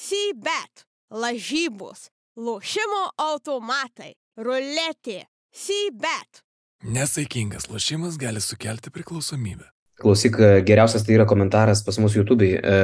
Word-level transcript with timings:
Sybet, 0.00 0.86
lažybos, 1.12 2.06
lošimo 2.40 3.00
automatai, 3.20 4.14
ruletė, 4.40 5.26
Sybet. 5.52 6.40
Nesaikingas 6.88 7.66
lošimas 7.68 8.16
gali 8.16 8.40
sukelti 8.40 8.88
priklausomybę. 8.94 9.66
Klausyk, 10.00 10.38
geriausias 10.64 11.04
tai 11.04 11.18
yra 11.18 11.26
komentaras 11.28 11.82
pas 11.84 11.98
mus 12.00 12.16
YouTube'ai. 12.16 12.48
E, 12.56 12.78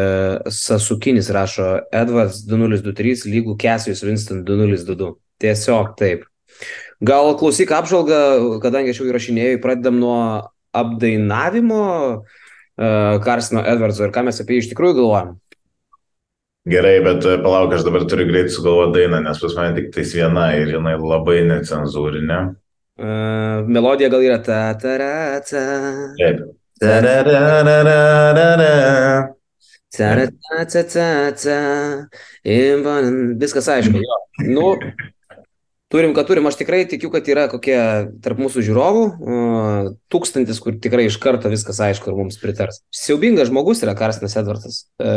Sasukinis 0.53 1.31
rašo 1.33 1.71
Edwards 1.89 2.43
2023 2.51 3.33
lygų 3.33 3.57
Cassius 3.65 4.05
Winston 4.05 4.45
2022. 4.45 5.15
Tiesiog 5.41 5.97
taip. 5.97 6.29
Gal 7.01 7.33
klausyk 7.41 7.73
apžvalgą, 7.79 8.21
kadangi 8.67 8.93
aš 8.93 9.01
jau 9.01 9.09
įrašinėjau, 9.09 9.63
pradedam 9.65 9.97
nuo 10.05 10.21
apdainavimo 10.77 11.83
uh, 11.97 13.19
Karsino 13.25 13.65
Edwardso 13.65 14.05
ir 14.05 14.13
ką 14.13 14.29
mes 14.29 14.45
apie 14.45 14.59
jį 14.59 14.67
iš 14.67 14.73
tikrųjų 14.75 15.01
galvojam. 15.01 15.37
Gerai, 16.67 16.97
bet 17.05 17.23
e, 17.23 17.37
palauk, 17.45 17.77
aš 17.77 17.85
dabar 17.87 18.03
turiu 18.11 18.27
greit 18.27 18.51
sugalvoti 18.51 18.99
dainą, 18.99 19.21
nes 19.23 19.39
pas 19.39 19.53
mane 19.55 19.77
tik 19.77 19.93
tais 19.95 20.15
viena 20.19 20.49
ir 20.59 20.73
jinai 20.75 20.97
labai 20.99 21.45
necenzūrinė. 21.47 22.41
Uh, 22.97 23.61
melodija 23.69 24.09
gal 24.11 24.25
yra 24.25 24.39
ta 24.43 24.73
ta 24.81 24.97
ta 24.99 25.15
ta. 25.47 25.65
Taip. 26.19 26.41
Viskas 33.41 33.69
aišku. 33.73 34.03
Jo. 34.03 34.19
Nu, 34.45 34.67
turim, 35.93 36.13
ką 36.17 36.27
turim. 36.29 36.49
Aš 36.51 36.59
tikrai 36.61 36.83
tikiu, 36.91 37.09
kad 37.15 37.29
yra 37.31 37.47
kokie 37.53 37.79
tarp 38.25 38.43
mūsų 38.43 38.65
žiūrovų 38.67 39.05
tūkstantis, 40.13 40.61
kur 40.61 40.77
tikrai 40.83 41.07
iš 41.09 41.17
karto 41.23 41.53
viskas 41.53 41.81
aišku 41.85 42.11
ir 42.11 42.19
mums 42.19 42.41
pritars. 42.43 42.83
Siaubingas 42.91 43.53
žmogus 43.53 43.85
yra 43.87 43.97
Karstinas 43.97 44.37
Edvardas. 44.37 44.83
E, 45.01 45.15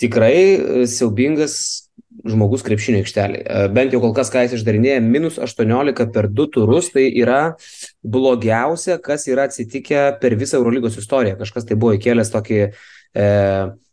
tikrai 0.00 0.86
siaubingas 0.90 1.86
žmogus 2.26 2.64
krepšinio 2.66 3.02
aikštelė. 3.02 3.40
Bent 3.74 3.94
jau 3.94 4.00
kol 4.02 4.14
kas, 4.16 4.30
ką 4.32 4.44
jis 4.46 4.56
išdarinėja, 4.58 5.00
minus 5.04 5.38
18 5.42 6.08
per 6.14 6.28
2 6.32 6.46
turus, 6.54 6.90
tai 6.94 7.06
yra 7.10 7.56
blogiausia, 8.02 8.98
kas 9.02 9.26
yra 9.30 9.46
atsitikę 9.50 10.08
per 10.22 10.36
visą 10.38 10.60
Eurolygos 10.60 10.98
istoriją. 11.00 11.36
Kažkas 11.40 11.68
tai 11.68 11.78
buvo 11.78 11.94
įkėlęs 11.96 12.32
tokį 12.34 12.60
e, 12.66 13.28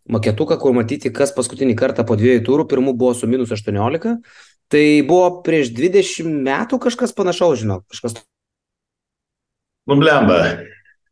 maketuką, 0.09 0.57
kur 0.61 0.75
matyti, 0.77 1.13
kas 1.13 1.33
paskutinį 1.35 1.77
kartą 1.79 2.07
po 2.07 2.17
dviejų 2.19 2.43
turų, 2.47 2.67
pirmų 2.71 2.95
buvo 2.97 3.13
su 3.17 3.29
minus 3.29 3.53
18. 3.55 4.17
Tai 4.73 4.85
buvo 5.07 5.25
prieš 5.45 5.73
20 5.75 6.43
metų 6.47 6.79
kažkas 6.87 7.13
panašaus, 7.15 7.61
žinau, 7.61 7.83
kažkas. 7.91 8.23
Nublemba. 9.89 10.39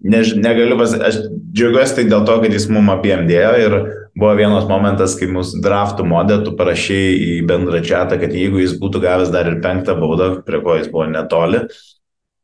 Ne, 0.01 0.21
negaliu 0.41 0.79
pasakyti, 0.79 1.05
aš 1.05 1.17
džiaugiuosi 1.53 1.97
tai 1.99 2.05
dėl 2.09 2.23
to, 2.25 2.37
kad 2.41 2.55
jis 2.55 2.65
mum 2.73 2.89
abiem 2.89 3.27
dėjo 3.29 3.51
ir 3.61 3.75
buvo 4.17 4.33
vienas 4.39 4.65
momentas, 4.69 5.13
kai 5.19 5.29
mūsų 5.29 5.61
draftų 5.61 6.05
modė, 6.09 6.39
tu 6.45 6.55
parašai 6.57 7.01
į 7.21 7.35
bendrą 7.49 7.83
čiatą, 7.85 8.17
kad 8.21 8.33
jeigu 8.33 8.63
jis 8.63 8.73
būtų 8.81 9.03
gavęs 9.03 9.29
dar 9.33 9.51
ir 9.51 9.59
penktą 9.61 9.95
baudą, 9.99 10.31
prie 10.47 10.61
ko 10.65 10.79
jis 10.79 10.89
buvo 10.89 11.05
netoli, 11.11 11.61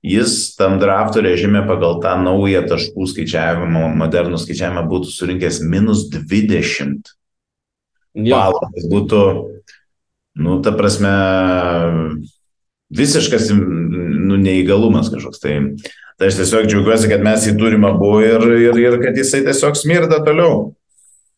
jis 0.05 0.37
tam 0.59 0.77
draftų 0.81 1.25
režime 1.25 1.65
pagal 1.67 1.97
tą 2.03 2.13
naują 2.21 2.61
taškų 2.69 3.09
skaičiavimą, 3.13 3.87
modernų 4.05 4.39
skaičiavimą 4.43 4.85
būtų 4.93 5.13
surinkęs 5.17 5.61
minus 5.65 6.07
20 6.13 7.13
balų. 8.17 8.63
Tai 8.73 8.89
būtų, 8.93 9.21
nu, 10.45 10.57
ta 10.61 10.73
prasme, 10.77 11.13
visiškas 12.93 13.49
nu, 13.57 14.37
neįgalumas 14.37 15.09
kažkoks. 15.13 15.41
Tai, 15.43 15.55
tai 16.17 16.31
aš 16.31 16.39
tiesiog 16.41 16.65
džiaugiuosi, 16.67 17.09
kad 17.11 17.23
mes 17.25 17.45
jį 17.45 17.53
turime 17.59 17.91
abu 17.91 18.17
ir, 18.25 18.43
ir, 18.57 18.81
ir 18.81 18.97
kad 19.03 19.17
jisai 19.17 19.43
tiesiog 19.45 19.77
smirda 19.77 20.21
toliau. 20.25 20.71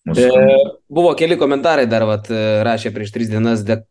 Mūsų... 0.08 0.26
E, 0.26 0.60
buvo 0.92 1.12
keli 1.20 1.36
komentarai 1.40 1.84
dar, 1.90 2.06
vat, 2.08 2.30
rašė 2.66 2.94
prieš 2.96 3.12
tris 3.16 3.32
dienas, 3.32 3.66
de, 3.68 3.82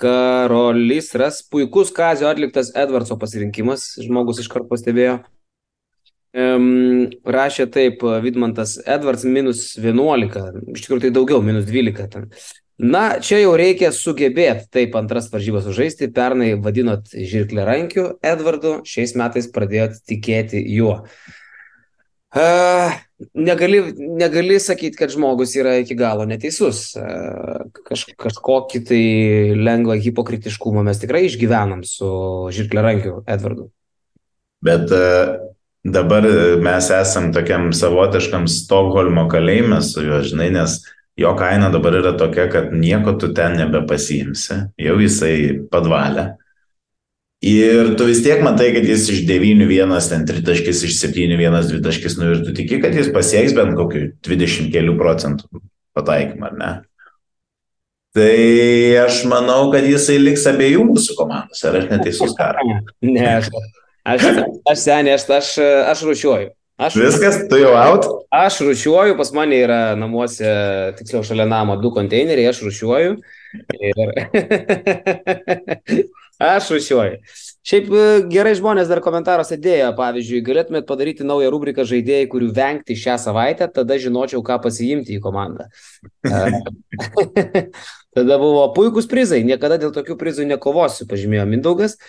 Karolis 0.00 1.12
Ras, 1.20 1.42
puikus 1.44 1.92
Kazio 1.94 2.30
atliktas 2.30 2.72
Edvardso 2.78 3.18
pasirinkimas, 3.20 3.92
žmogus 4.00 4.40
iškart 4.42 4.70
pastebėjo. 4.70 5.20
Um, 6.30 7.10
rašė 7.26 7.66
taip, 7.74 8.04
Vidmantas 8.22 8.76
Edvards 8.86 9.26
minus 9.26 9.72
11, 9.76 10.60
iš 10.76 10.84
tikrųjų 10.84 11.04
tai 11.08 11.14
daugiau, 11.14 11.42
minus 11.42 11.66
12 11.66 12.06
ten. 12.12 12.28
Na, 12.80 13.20
čia 13.20 13.42
jau 13.42 13.52
reikia 13.60 13.90
sugebėti 13.92 14.64
taip 14.72 14.94
antras 14.96 15.28
varžybas 15.32 15.66
užžaisti. 15.68 16.08
Pernai 16.16 16.54
vadinot 16.56 17.12
žirklę 17.12 17.66
rankiu 17.68 18.06
Edvardu, 18.24 18.78
šiais 18.88 19.12
metais 19.20 19.50
pradėjot 19.52 20.00
tikėti 20.08 20.62
juo. 20.72 21.02
Uh, 22.30 22.94
negali, 23.34 23.82
negali 23.98 24.56
sakyti, 24.62 24.96
kad 24.96 25.12
žmogus 25.12 25.52
yra 25.58 25.76
iki 25.82 25.96
galo 25.98 26.24
neteisus. 26.28 26.94
Kaž, 27.84 28.06
kažkokį 28.20 28.82
tai 28.88 29.02
lengvą 29.58 29.98
hipokritiškumą 30.00 30.84
mes 30.86 31.02
tikrai 31.02 31.26
išgyvenam 31.28 31.82
su 31.84 32.08
žirklerankiu 32.54 33.20
Edvardu. 33.28 33.68
Bet 34.64 34.88
dabar 35.84 36.28
mes 36.64 36.88
esam 36.94 37.30
tokiam 37.36 37.70
savotiškam 37.76 38.48
Stokholmo 38.48 39.26
kalėjime 39.32 39.80
su 39.84 40.04
juo, 40.04 40.22
žinai, 40.24 40.50
nes 40.54 40.80
jo 41.20 41.32
kaina 41.36 41.70
dabar 41.72 41.98
yra 42.00 42.12
tokia, 42.18 42.48
kad 42.52 42.72
nieko 42.72 43.14
tu 43.20 43.32
ten 43.36 43.58
nebepasiimsi, 43.60 44.60
jau 44.80 44.98
jisai 45.00 45.34
padvalė. 45.72 46.30
Ir 47.40 47.94
tu 47.96 48.04
vis 48.04 48.20
tiek 48.20 48.42
matai, 48.44 48.68
kad 48.74 48.84
jis 48.84 49.06
iš 49.14 49.22
9-1, 49.28 49.94
ten 50.12 50.26
3 50.28 50.44
taškis, 50.44 50.82
iš 50.84 50.98
7-1, 51.00 51.56
2 51.70 51.80
taškis, 51.86 52.18
nu 52.20 52.34
ir 52.34 52.42
tu 52.44 52.52
tiki, 52.56 52.82
kad 52.82 52.96
jis 52.96 53.08
pasieks 53.14 53.56
bent 53.56 53.72
kokiu 53.78 54.10
20 54.28 54.68
kelių 54.74 54.96
procentų 55.00 55.62
pataikymą, 55.96 56.50
ar 56.50 56.58
ne? 56.60 56.70
Tai 58.16 58.36
aš 59.06 59.22
manau, 59.30 59.70
kad 59.72 59.86
jisai 59.86 60.18
liks 60.20 60.44
abiejų 60.50 60.82
mūsų 60.88 61.16
komandos, 61.16 61.62
ar 61.64 61.78
aš 61.80 61.88
neteisus 61.92 62.36
karą? 62.36 62.64
Ne, 63.06 63.26
aš, 63.38 63.48
aš 64.68 64.82
seniai, 64.82 65.16
aš, 65.16 65.28
aš, 65.36 65.50
aš 65.92 66.04
rušiuoju. 66.08 66.50
Aš, 66.80 66.94
Viskas, 66.96 67.36
tu 67.50 67.58
jau 67.60 67.74
out? 67.76 68.06
Aš 68.32 68.62
rušiuoju, 68.64 69.16
pas 69.18 69.28
mane 69.36 69.58
yra 69.60 69.80
namuose, 70.00 70.48
tiksliau 70.96 71.20
šalia 71.26 71.44
namo, 71.50 71.76
du 71.76 71.90
konteineriai, 71.92 72.48
aš 72.48 72.62
rušiuoju. 72.64 73.18
Ir... 73.90 74.14
Aš 76.40 76.70
rušiuoju. 76.72 77.18
Šiaip 77.68 77.90
e, 77.92 78.04
gerai 78.32 78.54
žmonės 78.56 78.88
dar 78.88 79.02
komentaruose 79.04 79.58
dėjo, 79.60 79.90
pavyzdžiui, 79.98 80.40
galėtumėt 80.46 80.86
padaryti 80.88 81.26
naują 81.28 81.50
rubriką 81.52 81.84
žaidėjai, 81.84 82.30
kurių 82.32 82.48
vengti 82.56 82.96
šią 82.96 83.18
savaitę, 83.20 83.68
tada 83.74 83.98
žinočiau, 84.00 84.40
ką 84.46 84.56
pasiimti 84.64 85.18
į 85.18 85.20
komandą. 85.20 85.68
tada 88.16 88.40
buvo 88.40 88.64
puikūs 88.72 89.10
prizai, 89.10 89.42
niekada 89.44 89.76
dėl 89.82 89.92
tokių 89.92 90.16
prizų 90.16 90.48
nekovosiu, 90.48 91.04
pažymėjo 91.12 91.44
Mindaugas. 91.52 92.00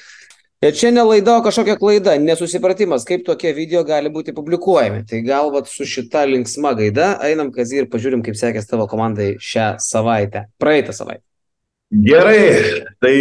Ir 0.61 0.75
čia 0.77 0.91
ne 0.93 1.01
laida, 1.01 1.39
o 1.39 1.41
kažkokia 1.41 1.73
klaida, 1.81 2.13
nesusipratimas, 2.21 3.05
kaip 3.07 3.23
tokie 3.25 3.49
video 3.57 3.81
gali 3.87 4.11
būti 4.13 4.35
publikuojami. 4.37 5.01
Tai 5.09 5.21
galvat 5.25 5.71
su 5.71 5.87
šita 5.89 6.21
linksma 6.29 6.75
gaida 6.77 7.15
einam, 7.25 7.49
Kazį, 7.55 7.81
ir 7.81 7.89
pažiūrim, 7.89 8.21
kaip 8.25 8.37
sekės 8.37 8.69
tavo 8.69 8.85
komandai 8.91 9.33
šią 9.41 9.73
savaitę, 9.81 10.45
praeitą 10.61 10.93
savaitę. 10.93 11.25
Gerai, 11.91 12.43
tai 13.01 13.15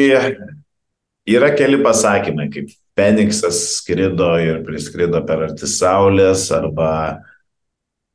Yra 1.31 1.53
keli 1.55 1.79
pasakymai, 1.84 2.49
kaip 2.50 2.71
Feniksas 2.99 3.59
skrido 3.77 4.33
ir 4.41 4.62
priskrido 4.65 5.21
per 5.27 5.45
arti 5.47 5.69
Saulės, 5.69 6.49
arba 6.55 7.21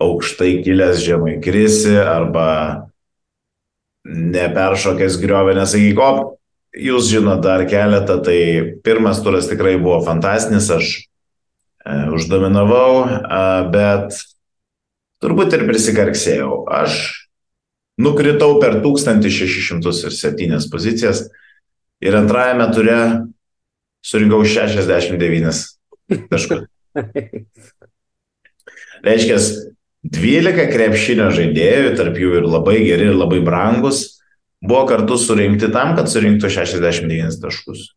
aukštai 0.01 0.59
kilęs 0.65 0.99
žemai 1.05 1.37
krisi, 1.43 1.93
arba 1.95 2.47
neperšokęs 4.05 5.19
griovė, 5.21 5.55
nesakyk, 5.57 6.01
o 6.01 6.09
jūs 6.75 7.09
žinote 7.11 7.43
dar 7.45 7.65
keletą, 7.69 8.19
tai 8.23 8.39
pirmas 8.83 9.21
turas 9.23 9.49
tikrai 9.49 9.75
buvo 9.79 10.01
fantastinis, 10.05 10.69
aš 10.71 10.91
e, 11.85 11.97
uždominavau, 12.15 13.05
e, 13.05 13.43
bet 13.73 14.19
turbūt 15.23 15.55
ir 15.57 15.65
prisikarksėjau. 15.69 16.65
Aš 16.83 16.99
nukritau 18.01 18.59
per 18.61 18.81
1607 18.83 20.69
pozicijas 20.71 21.25
ir 22.03 22.17
antrajame 22.19 22.67
ture 22.75 22.99
surinkau 24.05 24.43
69 24.45 25.63
taškus. 26.31 26.67
Reiškia, 29.05 29.37
12 30.05 30.67
krepšinio 30.71 31.31
žaidėjų, 31.33 31.95
tarp 31.97 32.19
jų 32.19 32.37
ir 32.39 32.45
labai 32.45 32.77
geri, 32.85 33.09
ir 33.09 33.17
labai 33.17 33.39
brangus, 33.45 34.19
buvo 34.63 34.85
kartu 34.89 35.17
surinkti 35.19 35.71
tam, 35.73 35.95
kad 35.97 36.11
surinktų 36.11 36.51
69 36.53 37.41
taškus. 37.41 37.89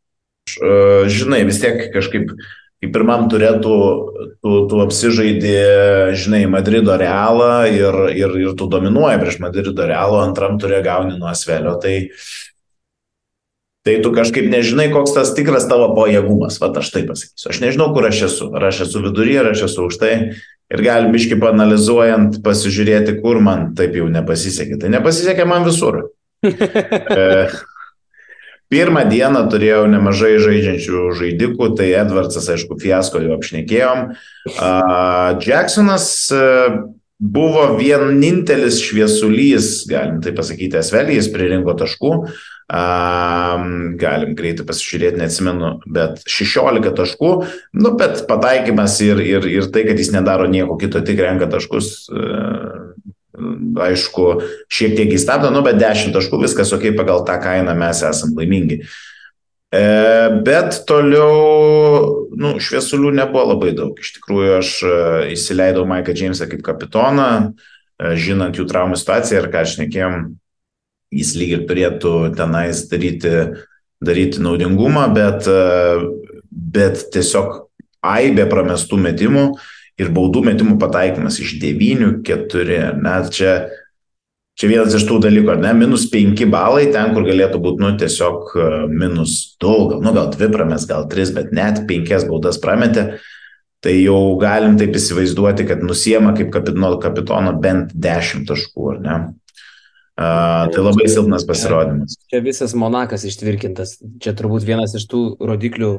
E, 0.56 0.72
žinai, 1.12 1.42
vis 1.48 1.60
tiek 1.62 1.88
kažkaip, 1.94 2.32
kaip 2.82 2.92
pirmam 2.94 3.26
turėtų, 3.30 3.78
tu, 4.42 4.54
tu 4.70 4.82
apsižaidė, 4.84 6.14
žinai, 6.18 6.44
Madrido 6.50 6.96
realą 6.98 7.68
ir, 7.70 8.02
ir, 8.16 8.36
ir 8.46 8.58
tu 8.58 8.68
dominuoji 8.70 9.22
prieš 9.22 9.40
Madrido 9.44 9.88
realą, 9.88 10.22
antram 10.28 10.58
turė 10.62 10.82
gauni 10.86 11.18
nuo 11.18 11.30
Asvelio. 11.32 11.76
Tai 11.82 11.96
tai 13.88 14.02
tu 14.04 14.10
kažkaip 14.12 14.50
nežinai, 14.52 14.90
koks 14.92 15.14
tas 15.16 15.30
tikras 15.32 15.64
tavo 15.70 15.88
pajėgumas. 15.96 16.58
Vat 16.60 16.76
aš 16.76 16.90
taip 16.92 17.06
pasakysiu. 17.08 17.48
Aš 17.48 17.60
nežinau, 17.62 17.86
kur 17.96 18.04
aš 18.04 18.26
esu. 18.26 18.50
Ar 18.52 18.68
aš 18.68 18.82
esu 18.84 19.00
viduryje, 19.06 19.38
ar 19.40 19.52
aš 19.54 19.64
esu 19.70 19.86
aukštai. 19.86 20.14
ir 20.68 20.82
galim 20.84 21.14
biški 21.14 21.38
panalizuojant, 21.40 22.42
pasižiūrėti, 22.44 23.16
kur 23.22 23.40
man 23.40 23.70
taip 23.78 23.96
jau 23.96 24.04
nepasisekė. 24.12 24.76
Tai 24.82 24.90
nepasisekė 24.92 25.46
man 25.48 25.64
visur. 25.64 26.02
E, 26.44 27.48
Pirmą 28.68 29.06
dieną 29.08 29.46
turėjau 29.48 29.86
nemažai 29.88 30.34
žaidžiančių 30.44 31.06
žaidikų, 31.16 31.70
tai 31.78 31.86
Edvardsas, 32.02 32.50
aišku, 32.52 32.76
fiasko 32.82 33.22
jau 33.24 33.38
apšnekėjom. 33.38 34.02
Jacksonas 35.46 36.08
e, 36.36 36.42
buvo 37.18 37.64
vienintelis 37.78 38.82
šviesulys, 38.84 39.86
galim 39.88 40.20
tai 40.20 40.34
pasakyti, 40.36 40.76
Esvelijais 40.82 41.30
pririnko 41.32 41.78
taškų. 41.80 42.12
Um, 42.68 43.94
galim 43.96 44.34
greitai 44.36 44.66
pasižiūrėti, 44.68 45.16
neatsimenu, 45.22 45.70
bet 45.88 46.20
16 46.28 46.90
taškų, 46.98 47.30
nu, 47.80 47.94
bet 47.96 48.26
pataikymas 48.28 48.98
ir, 49.00 49.22
ir, 49.24 49.46
ir 49.48 49.70
tai, 49.72 49.86
kad 49.88 49.96
jis 49.96 50.12
nedaro 50.12 50.44
nieko 50.52 50.76
kito, 50.76 51.00
tik 51.00 51.22
renka 51.24 51.48
taškus, 51.48 51.88
uh, 52.12 52.90
aišku, 53.88 54.26
šiek 54.72 54.96
tiek 54.98 55.12
įstabdo, 55.16 55.52
nu, 55.54 55.62
bet 55.66 55.78
10 55.80 56.14
taškų 56.14 56.42
viskas 56.44 56.72
ok, 56.74 56.90
pagal 56.98 57.24
tą 57.28 57.38
kainą 57.42 57.74
mes 57.78 58.02
esam 58.06 58.34
laimingi. 58.38 58.82
E, 59.68 59.82
bet 60.46 60.80
toliau, 60.88 62.28
nu, 62.40 62.54
šviesulių 62.62 63.12
nebuvo 63.18 63.50
labai 63.50 63.74
daug. 63.76 63.98
Iš 64.00 64.14
tikrųjų, 64.16 64.52
aš 64.62 64.74
e, 64.80 64.98
įsileidau 65.34 65.84
Maiką 65.88 66.14
Džeimsą 66.16 66.48
kaip 66.48 66.62
kapitoną, 66.64 67.30
e, 68.00 68.14
žinant 68.16 68.56
jų 68.56 68.64
traumų 68.70 68.96
situaciją 68.96 69.42
ir 69.42 69.50
ką 69.52 69.64
aš 69.66 69.76
nekėjom, 69.82 70.22
jis 71.18 71.34
lyg 71.36 71.54
ir 71.56 71.66
turėtų 71.68 72.14
tenais 72.36 72.86
daryti, 72.88 73.34
daryti 74.04 74.44
naudingumą, 74.44 75.04
bet, 75.12 75.48
e, 75.48 76.38
bet 76.48 77.04
tiesiog 77.12 77.66
aibė 78.04 78.48
pramestų 78.48 79.00
metimų 79.04 79.44
ir 79.98 80.12
baudų 80.14 80.44
metimų 80.46 80.78
pataikymas 80.80 81.40
iš 81.42 81.56
9-4. 81.62 82.78
Net 83.02 83.30
čia, 83.34 83.54
čia 84.58 84.70
vienas 84.70 84.94
iš 84.96 85.06
tų 85.08 85.20
dalykų, 85.26 85.54
ar 85.56 85.64
ne, 85.64 85.72
minus 85.80 86.06
5 86.12 86.44
balai 86.52 86.86
ten, 86.94 87.14
kur 87.16 87.26
galėtų 87.26 87.60
būti, 87.64 87.82
nu, 87.84 87.94
tiesiog 88.00 88.54
e, 88.54 88.68
minus 88.92 89.56
2, 89.62 89.74
gal, 89.92 90.04
nu, 90.06 90.14
gal 90.16 90.30
2 90.34 90.52
prames, 90.54 90.86
gal 90.90 91.08
3, 91.10 91.34
bet 91.38 91.50
net 91.56 91.82
5 91.90 92.30
baudas 92.30 92.60
prametė. 92.62 93.10
Tai 93.78 93.92
jau 93.94 94.34
galim 94.42 94.74
taip 94.78 94.96
įsivaizduoti, 94.98 95.66
kad 95.68 95.84
nusiema 95.86 96.32
kaip 96.34 96.48
kapitono, 96.50 96.96
kapitono 97.02 97.52
bent 97.62 97.92
10 97.94 98.48
taškų, 98.48 98.88
ar 98.94 99.04
ne? 99.04 99.18
Uh, 100.18 100.64
tai 100.74 100.82
labai 100.82 101.04
silpnas 101.06 101.44
pasirodymas. 101.46 102.16
Čia 102.26 102.40
visas 102.42 102.72
Monakas 102.74 103.22
ištvirkintas. 103.28 104.00
Čia 104.18 104.32
turbūt 104.34 104.64
vienas 104.66 104.96
iš 104.98 105.04
tų 105.06 105.20
rodiklių, 105.38 105.92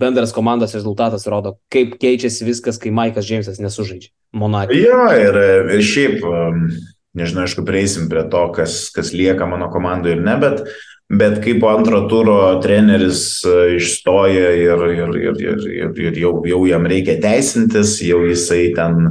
bendras 0.00 0.32
komandos 0.36 0.74
rezultatas 0.76 1.26
rodo, 1.30 1.56
kaip 1.72 1.96
keičiasi 2.00 2.46
viskas, 2.48 2.80
kai 2.80 2.92
Maikas 2.94 3.28
Džeimsas 3.28 3.60
nesužaidžia. 3.62 4.12
Monakas. 4.32 4.78
Jo, 4.78 5.08
ir, 5.18 5.40
ir 5.74 5.82
šiaip, 5.84 6.22
um, 6.24 6.68
nežinau, 7.18 7.44
aišku, 7.46 7.64
prieisim 7.66 8.08
prie 8.10 8.22
to, 8.30 8.44
kas, 8.54 8.84
kas 8.94 9.12
lieka 9.16 9.48
mano 9.50 9.68
komandoje 9.72 10.16
ir 10.16 10.24
ne, 10.24 10.36
bet, 10.40 10.62
bet 11.10 11.40
kaip 11.44 11.58
po 11.64 11.72
antro 11.74 12.04
turo 12.10 12.38
treneris 12.62 13.42
uh, 13.48 13.74
išstoja 13.76 14.54
ir, 14.56 14.86
ir, 14.94 15.14
ir, 15.24 15.40
ir, 15.44 15.68
ir, 15.82 16.02
ir 16.08 16.20
jau, 16.22 16.36
jau 16.46 16.64
jam 16.70 16.86
reikia 16.90 17.18
teisintis, 17.22 17.98
jau 18.06 18.22
jisai 18.30 18.68
ten 18.78 19.10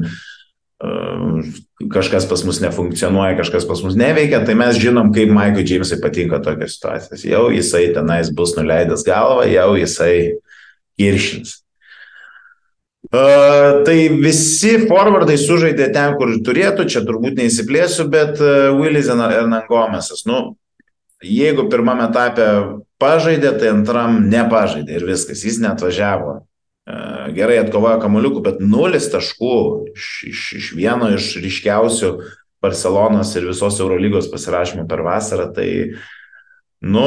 kažkas 1.92 2.26
pas 2.30 2.44
mus 2.48 2.60
nefunkcionuoja, 2.64 3.38
kažkas 3.38 3.66
pas 3.68 3.82
mus 3.84 3.96
neveikia, 4.00 4.44
tai 4.48 4.56
mes 4.56 4.80
žinom, 4.80 5.12
kaip 5.16 5.32
Maikui 5.36 5.66
Džeimsui 5.68 6.00
patinka 6.04 6.40
tokios 6.44 6.78
situacijos. 6.78 7.26
Jau 7.28 7.50
jisai 7.52 7.90
tenais 7.96 8.32
bus 8.32 8.56
nuleidęs 8.58 9.04
galvą, 9.08 9.48
jau 9.52 9.74
jisai 9.80 10.40
kiršins. 11.00 11.60
Uh, 13.10 13.80
tai 13.88 13.96
visi 14.22 14.76
forwardai 14.84 15.38
sužaidė 15.40 15.88
ten, 15.96 16.18
kur 16.20 16.34
turėtų, 16.46 16.86
čia 16.92 17.02
turbūt 17.08 17.40
neįsiplėsiu, 17.40 18.06
bet 18.12 18.38
uh, 18.44 18.76
Willis 18.78 19.08
Hernangomesas, 19.10 20.26
nu, 20.30 20.60
jeigu 21.24 21.66
pirmame 21.72 22.06
etape 22.06 22.50
pažaidė, 23.02 23.56
tai 23.58 23.72
antram 23.72 24.20
nepažaidė 24.30 25.00
ir 25.00 25.08
viskas, 25.10 25.42
jis 25.48 25.58
net 25.64 25.82
važiavo 25.82 26.42
gerai 27.36 27.60
atkovojo 27.62 28.00
kamuoliukų, 28.02 28.44
bet 28.46 28.62
nulis 28.64 29.10
taškų 29.14 29.56
iš, 29.94 30.08
iš, 30.30 30.44
iš 30.60 30.70
vieno 30.78 31.10
iš 31.14 31.36
ryškiausių 31.44 32.14
Barcelonos 32.64 33.32
ir 33.40 33.48
visos 33.48 33.78
Eurolygos 33.80 34.30
pasirašymų 34.32 34.88
per 34.90 35.04
vasarą, 35.06 35.48
tai, 35.56 35.70
nu, 36.84 37.06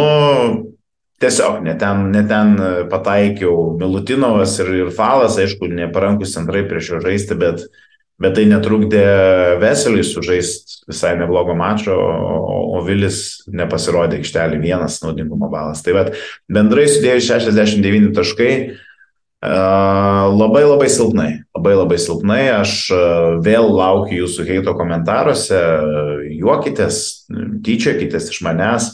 tiesiog 1.22 1.62
neten, 1.64 2.08
neten 2.14 2.52
pataikiau 2.90 3.72
Milutinovas 3.80 4.58
ir, 4.62 4.72
ir 4.82 4.92
Falas, 4.94 5.38
aišku, 5.40 5.70
neparankus 5.70 6.34
centrai 6.36 6.64
prieš 6.68 6.92
jo 6.92 7.00
žaisti, 7.06 7.38
bet, 7.38 7.64
bet 8.22 8.36
tai 8.38 8.46
netrukdė 8.50 9.02
Veseliui 9.62 10.04
sužaisti 10.06 10.82
visai 10.90 11.14
neblogo 11.20 11.56
mačo, 11.58 11.96
o, 11.96 12.62
o 12.78 12.84
Vilis 12.86 13.42
nepasirodė 13.50 14.20
aikštelį 14.20 14.62
vienas 14.62 15.00
naudingumo 15.04 15.50
balas. 15.52 15.84
Tai 15.86 15.98
vad, 15.98 16.14
bendrai 16.50 16.88
sudėjus 16.90 17.30
69 17.30 18.12
taškai, 18.18 18.54
Labai 19.42 20.62
labai 20.62 20.86
silpnai, 20.86 21.42
labai 21.56 21.74
labai 21.74 21.96
silpnai. 21.98 22.42
Aš 22.60 22.74
vėl 23.42 23.72
laukiu 23.74 24.20
jūsų 24.22 24.46
heito 24.46 24.74
komentaruose, 24.78 25.58
juokitės, 26.38 27.26
tyčiokitės 27.66 28.30
iš 28.30 28.38
manęs, 28.46 28.92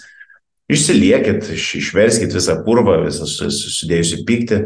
išsiliekit, 0.69 1.49
išverskit 1.57 2.35
visą 2.37 2.59
purvą, 2.65 3.01
visą 3.07 3.29
susidėjusi 3.29 4.23
pykti 4.29 4.61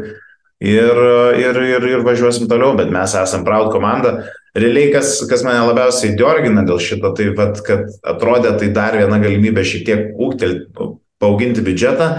ir, 0.63 1.03
ir, 1.39 1.59
ir, 1.75 1.89
ir 1.95 2.05
važiuosim 2.05 2.49
toliau, 2.51 2.75
bet 2.79 2.91
mes 2.93 3.15
esam 3.19 3.45
Proud 3.47 3.71
komanda. 3.73 4.17
Realiai, 4.53 4.91
kas, 4.93 5.15
kas 5.29 5.41
mane 5.45 5.63
labiausiai 5.65 6.13
diorgina 6.17 6.61
dėl 6.67 6.77
šito, 6.83 7.09
tai 7.17 7.31
vat, 7.37 7.57
kad 7.65 7.87
atrodė 8.05 8.53
tai 8.61 8.69
dar 8.75 8.99
viena 8.99 9.17
galimybė 9.21 9.63
šiek 9.65 9.85
tiek 9.87 10.11
ūktelti, 10.13 10.91
paauginti 11.23 11.63
biudžetą 11.65 12.09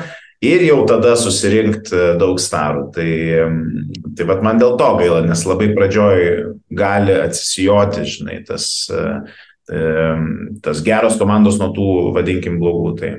ir 0.44 0.64
jau 0.66 0.80
tada 0.88 1.14
susirinkti 1.20 1.94
e, 1.94 2.08
daug 2.20 2.40
starų. 2.42 2.88
Tai, 2.96 3.10
tai 4.18 4.26
vat 4.28 4.42
man 4.44 4.58
dėl 4.60 4.74
to 4.80 4.88
gaila, 4.98 5.22
nes 5.28 5.44
labai 5.46 5.70
pradžioj 5.76 6.24
gali 6.74 7.14
atsisijoti, 7.22 8.04
žinai, 8.16 8.40
tas, 8.48 8.66
e, 8.90 9.84
tas 10.64 10.82
geros 10.84 11.20
komandos 11.20 11.60
nuo 11.62 11.70
tų, 11.76 11.88
vadinkim, 12.18 12.58
blogų. 12.60 12.96
Tai, 12.98 13.12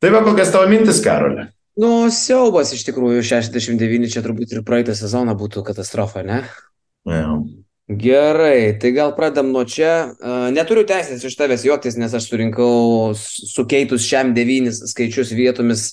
tai 0.00 0.12
va, 0.14 0.24
kokias 0.26 0.52
tavo 0.52 0.68
mintis, 0.70 1.02
Karolė? 1.04 1.50
Nu, 1.80 2.10
siaubas 2.12 2.74
iš 2.74 2.84
tikrųjų, 2.88 3.22
69 3.24 4.10
čia 4.12 4.24
turbūt 4.24 4.52
ir 4.52 4.64
praeitą 4.66 4.96
sezoną 4.98 5.36
būtų 5.38 5.62
katastrofa, 5.64 6.24
ne? 6.26 6.42
Yeah. 7.08 7.40
Gerai, 7.90 8.78
tai 8.78 8.92
gal 8.94 9.10
pradam 9.16 9.48
nuo 9.50 9.64
čia. 9.66 10.12
Neturiu 10.54 10.84
teisės 10.86 11.24
iš 11.26 11.34
tavęs 11.34 11.64
juoktis, 11.66 11.96
nes 11.98 12.12
aš 12.14 12.28
surinkau 12.30 13.10
sukeitus 13.18 14.04
šiam 14.06 14.30
devynis 14.36 14.78
skaičius 14.92 15.32
vietomis 15.34 15.88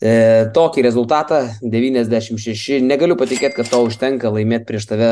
e, 0.00 0.48
tokį 0.56 0.86
rezultatą- 0.86 1.42
96. 1.74 2.80
Negaliu 2.80 3.18
patikėti, 3.20 3.58
kad 3.58 3.68
to 3.68 3.82
užtenka 3.84 4.32
laimėti 4.32 4.64
prieš 4.70 4.88
tave 4.88 5.10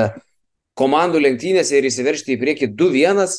komandų 0.81 1.21
lenktynėse 1.27 1.77
ir 1.77 1.91
įsiveršti 1.91 2.39
į 2.39 2.41
priekį 2.41 2.73
2-1. 2.73 3.37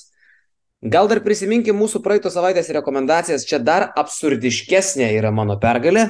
Gal 0.80 1.10
dar 1.12 1.20
prisiminkim 1.20 1.76
mūsų 1.76 2.00
praeitos 2.00 2.38
savaitės 2.38 2.70
rekomendacijas. 2.72 3.44
Čia 3.44 3.58
dar 3.60 3.90
absurdiškesnė 4.00 5.10
yra 5.18 5.28
mano 5.36 5.58
pergalė. 5.60 6.06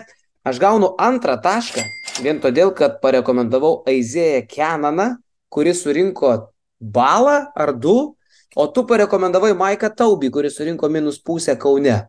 Aš 0.46 0.60
gaunu 0.62 0.92
antrą 1.02 1.40
tašką 1.42 1.82
vien 2.22 2.38
todėl, 2.44 2.70
kad 2.78 3.00
parekomendavau 3.02 3.80
Aizėją 3.90 4.44
Kenaną, 4.46 5.16
kuris 5.50 5.82
surinko 5.82 6.52
balą 6.80 7.50
ar 7.58 7.74
du, 7.74 8.14
o 8.54 8.68
tu 8.70 8.86
parekomendavai 8.86 9.56
Maiką 9.58 9.90
Taubį, 9.90 10.30
kuris 10.38 10.60
surinko 10.62 10.90
minus 10.90 11.18
pusę 11.18 11.58
Kaune. 11.58 12.04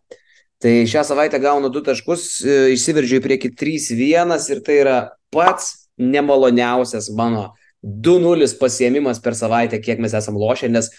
Tai 0.60 0.74
šią 0.84 1.06
savaitę 1.08 1.40
gaunu 1.40 1.70
du 1.72 1.80
taškus, 1.80 2.26
e, 2.44 2.58
išsiveržiu 2.74 3.22
į 3.22 3.24
priekį 3.24 3.54
3-1 3.56 4.50
ir 4.52 4.60
tai 4.66 4.76
yra 4.82 4.98
pats 5.32 5.88
nemaloniausias 5.96 7.08
mano 7.16 7.54
2-0 7.80 8.58
pasiemimas 8.60 9.22
per 9.24 9.32
savaitę, 9.32 9.80
kiek 9.80 10.00
mes 10.04 10.12
esam 10.12 10.36
lošę, 10.36 10.68
nes 10.68 10.90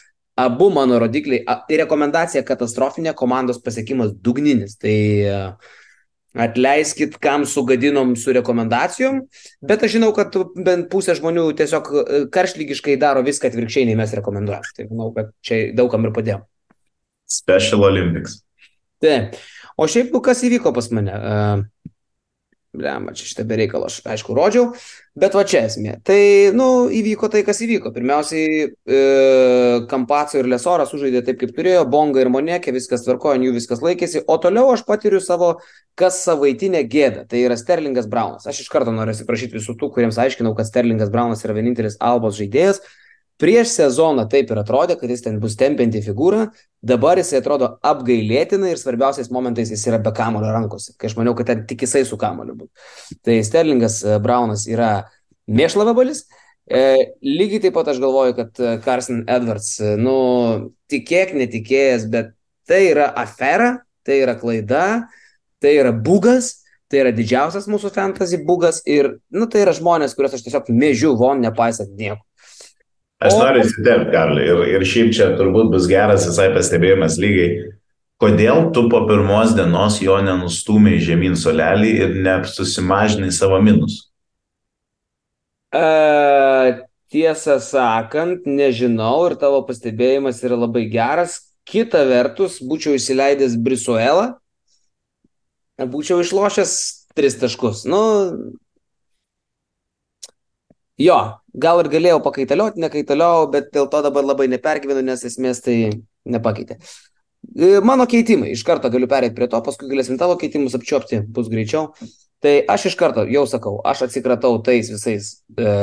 abu 0.45 0.69
mano 0.73 0.97
rodikliai, 1.01 1.43
tai 1.67 1.79
rekomendacija 1.83 2.43
katastrofinė, 2.47 3.13
komandos 3.17 3.61
pasiekimas 3.63 4.13
dugninis. 4.25 4.77
Tai 4.81 4.97
uh, 5.29 5.77
Atleiskit, 6.31 7.17
kam 7.19 7.43
sugadinom 7.45 8.13
su 8.15 8.31
rekomendacijom, 8.31 9.17
bet 9.67 9.81
aš 9.83 9.97
žinau, 9.97 10.13
kad 10.15 10.35
bent 10.55 10.87
pusė 10.93 11.17
žmonių 11.17 11.49
tiesiog 11.59 11.89
e, 11.91 12.19
karšlygiškai 12.31 12.95
daro 13.01 13.19
viską 13.25 13.49
atvirkščiai, 13.51 13.89
nei 13.89 13.97
mes 13.99 14.13
rekomenduojam. 14.15 14.69
Tai 14.77 14.85
manau, 14.93 15.09
kad 15.17 15.33
čia 15.43 15.59
daugam 15.75 16.07
ir 16.07 16.13
padėjom. 16.15 16.45
Special 17.27 17.83
Olympics. 17.83 18.39
Taip. 19.03 19.35
O 19.75 19.89
šiaip, 19.91 20.13
nu, 20.15 20.21
kas 20.23 20.45
įvyko 20.47 20.71
pas 20.75 20.87
mane? 20.95 21.17
Uh, 21.19 21.65
Blema, 22.71 23.11
čia 23.11 23.25
šitą 23.27 23.43
bereikalą 23.49 23.89
aš 23.89 23.97
aišku 24.07 24.31
rodžiau, 24.31 24.69
bet 25.19 25.33
va 25.35 25.41
čia 25.43 25.65
esmė. 25.67 25.97
Tai, 26.07 26.19
nu, 26.55 26.67
įvyko 26.95 27.27
tai, 27.33 27.41
kas 27.43 27.59
įvyko. 27.65 27.91
Pirmiausiai, 27.91 28.61
e, 28.71 29.01
Kampaco 29.91 30.39
ir 30.39 30.47
Lesoras 30.47 30.93
sužaidė 30.93 31.19
taip, 31.27 31.41
kaip 31.41 31.51
turėjo, 31.57 31.81
Bonga 31.91 32.23
ir 32.23 32.31
Monekė, 32.31 32.71
viskas 32.71 33.03
tvarkojo, 33.03 33.41
jų 33.43 33.57
viskas 33.57 33.83
laikėsi, 33.83 34.23
o 34.23 34.39
toliau 34.39 34.71
aš 34.71 34.85
patiriu 34.87 35.19
savo 35.19 35.57
kas 35.99 36.21
savaitinę 36.23 36.85
gėdą. 36.87 37.25
Tai 37.27 37.43
yra 37.43 37.59
Sterlingas 37.59 38.07
Braunas. 38.07 38.47
Aš 38.47 38.63
iš 38.63 38.71
karto 38.71 38.95
noriu 38.95 39.11
atsiprašyti 39.17 39.59
visų 39.59 39.75
tų, 39.75 39.91
kuriems 39.91 40.21
aiškinau, 40.23 40.55
kad 40.55 40.71
Sterlingas 40.71 41.11
Braunas 41.11 41.43
yra 41.43 41.59
vienintelis 41.59 41.99
Albos 41.99 42.39
žaidėjas. 42.39 42.79
Prieš 43.41 43.71
sezoną 43.73 44.27
taip 44.29 44.51
ir 44.53 44.59
atrodė, 44.61 44.95
kad 44.99 45.09
jis 45.09 45.23
ten 45.25 45.39
bus 45.41 45.55
tempianti 45.57 46.03
figūra, 46.05 46.43
dabar 46.85 47.17
jisai 47.17 47.39
atrodo 47.41 47.71
apgailėtinai 47.89 48.75
ir 48.75 48.81
svarbiausiais 48.81 49.31
momentais 49.33 49.71
jis 49.73 49.87
yra 49.89 49.97
be 50.03 50.13
kamulio 50.13 50.51
rankose, 50.53 50.93
kai 50.93 51.09
aš 51.09 51.17
maniau, 51.17 51.33
kad 51.37 51.49
ten 51.49 51.63
tik 51.69 51.81
jisai 51.87 52.03
su 52.05 52.19
kamuliu 52.21 52.59
bus. 52.59 52.93
Tai 53.25 53.39
Sterlingas 53.47 54.03
e, 54.05 54.19
Braunas 54.21 54.67
yra 54.69 54.91
mėšlavabalis. 55.49 56.27
E, 56.69 56.83
lygiai 57.25 57.63
taip 57.65 57.75
pat 57.79 57.89
aš 57.89 58.03
galvoju, 58.03 58.37
kad 58.37 58.61
e, 58.61 58.77
Carson 58.85 59.25
Edwards, 59.25 59.73
e, 59.81 59.95
nu, 59.97 60.15
tikėk, 60.93 61.33
netikėjęs, 61.41 62.05
bet 62.13 62.35
tai 62.69 62.83
yra 62.91 63.09
afera, 63.17 63.79
tai 64.05 64.21
yra 64.21 64.37
klaida, 64.37 64.85
tai 65.61 65.79
yra 65.81 65.91
bugas, 65.91 66.59
tai 66.91 67.01
yra 67.07 67.11
didžiausias 67.15 67.65
mūsų 67.71 67.89
fantasy 67.95 68.37
bugas 68.45 68.83
ir, 68.85 69.15
nu, 69.33 69.49
tai 69.49 69.65
yra 69.65 69.73
žmonės, 69.73 70.13
kuriuos 70.13 70.37
aš 70.37 70.45
tiesiog 70.45 70.69
mėžiu 70.75 71.15
von, 71.17 71.41
nepaisant 71.41 71.97
nieko. 71.97 72.21
Aš 73.21 73.35
noriu 73.37 73.61
įsiterpti, 73.61 74.09
Karli, 74.15 74.45
ir, 74.49 74.61
ir 74.77 74.85
šiaip 74.87 75.11
čia 75.13 75.27
turbūt 75.37 75.69
bus 75.75 75.85
geras 75.89 76.25
visai 76.25 76.47
pastebėjimas 76.55 77.19
lygiai. 77.21 77.75
Kodėl 78.21 78.67
tu 78.73 78.87
po 78.89 79.03
pirmos 79.09 79.53
dienos 79.57 79.99
jo 80.01 80.15
nenustumai 80.21 80.99
žemyn 81.01 81.37
solelį 81.37 81.91
ir 82.05 82.15
nesusimažinai 82.25 83.29
savo 83.33 83.57
minus? 83.61 83.95
E, 85.73 85.85
tiesą 87.13 87.59
sakant, 87.61 88.45
nežinau 88.49 89.15
ir 89.29 89.37
tavo 89.41 89.61
pastebėjimas 89.69 90.41
yra 90.45 90.57
labai 90.65 90.87
geras. 90.89 91.39
Kita 91.65 92.01
vertus, 92.09 92.57
būčiau 92.65 92.97
įsileidęs 92.97 93.53
Brisuelą, 93.61 94.31
būčiau 95.77 96.21
išlošęs 96.25 96.73
tris 97.17 97.37
taškus. 97.41 97.85
Nu, 97.89 98.01
jo, 101.01 101.17
gal 101.53 101.81
ir 101.81 101.89
galėjau 101.91 102.19
pakaitalioti, 102.25 102.81
nekaitaliau, 102.83 103.47
bet 103.51 103.71
dėl 103.75 103.87
to 103.91 104.01
dabar 104.05 104.25
labai 104.25 104.47
nepergyvenu, 104.51 105.03
nes 105.07 105.25
esmės 105.27 105.63
tai 105.65 105.77
nepakeitė. 106.29 106.77
E, 107.57 107.79
mano 107.85 108.05
keitimai, 108.09 108.51
iš 108.55 108.63
karto 108.67 108.91
galiu 108.93 109.09
perėti 109.11 109.35
prie 109.37 109.47
to, 109.51 109.61
paskui 109.65 109.89
galėsim 109.91 110.19
tavo 110.21 110.37
keitimus 110.39 110.77
apčiopti, 110.77 111.23
bus 111.35 111.49
greičiau. 111.51 111.89
Tai 112.41 112.53
aš 112.73 112.91
iš 112.91 112.97
karto 112.97 113.25
jau 113.29 113.43
sakau, 113.49 113.75
aš 113.85 114.07
atsikratau 114.07 114.55
tais 114.65 114.89
visais, 114.89 115.31
e, 115.57 115.73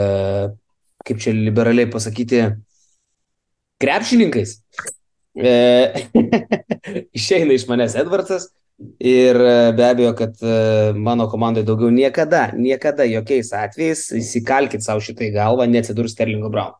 kaip 1.06 1.20
čia 1.22 1.34
liberaliai 1.36 1.90
pasakyti, 1.90 2.44
krepšininkais. 3.82 4.56
E, 5.38 5.52
išeina 7.18 7.54
iš 7.54 7.68
manęs 7.70 7.94
Edvardsas, 8.00 8.50
Ir 8.78 9.36
e, 9.42 9.72
be 9.74 9.84
abejo, 9.84 10.12
kad 10.14 10.36
e, 10.42 10.92
mano 10.94 11.26
komandai 11.30 11.64
daugiau 11.66 11.90
niekada, 11.90 12.52
niekada 12.54 13.06
jokiais 13.10 13.50
atvejais 13.50 14.04
įsikalkit 14.14 14.84
savo 14.86 15.02
šitai 15.02 15.32
galvą, 15.34 15.66
neatsidurs 15.66 16.14
Sterlingo 16.14 16.50
Brown. 16.52 16.76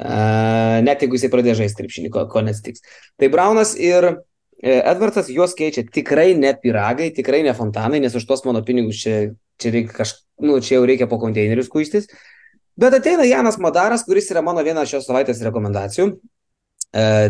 Uh, 0.00 0.78
net 0.80 1.02
jeigu 1.04 1.18
jisai 1.18 1.28
pradės 1.28 1.58
žaisti 1.58 1.82
krepšinį, 1.82 2.08
ko, 2.14 2.22
ko 2.32 2.40
nesitiks. 2.40 2.80
Tai 3.20 3.28
Braunas 3.28 3.74
ir 3.76 4.06
Edvardsas 4.64 5.28
juos 5.32 5.52
keičia 5.56 5.84
tikrai 5.84 6.32
ne 6.36 6.54
piragai, 6.56 7.10
tikrai 7.16 7.42
ne 7.44 7.52
fontanai, 7.56 8.00
nes 8.00 8.16
už 8.16 8.24
tos 8.28 8.40
mano 8.48 8.62
pinigus 8.64 8.96
čia, 9.00 9.18
čia, 9.60 9.72
reikia 9.76 9.98
kaž, 10.00 10.14
nu, 10.40 10.56
čia 10.64 10.78
jau 10.78 10.86
reikia 10.88 11.08
po 11.08 11.20
konteinerius 11.20 11.68
kuistis. 11.72 12.08
Bet 12.80 12.96
ateina 12.96 13.28
Janas 13.28 13.60
Madaras, 13.60 14.06
kuris 14.08 14.28
yra 14.32 14.40
mano 14.44 14.64
viena 14.64 14.86
šios 14.88 15.04
savaitės 15.08 15.40
rekomendacijų, 15.44 16.14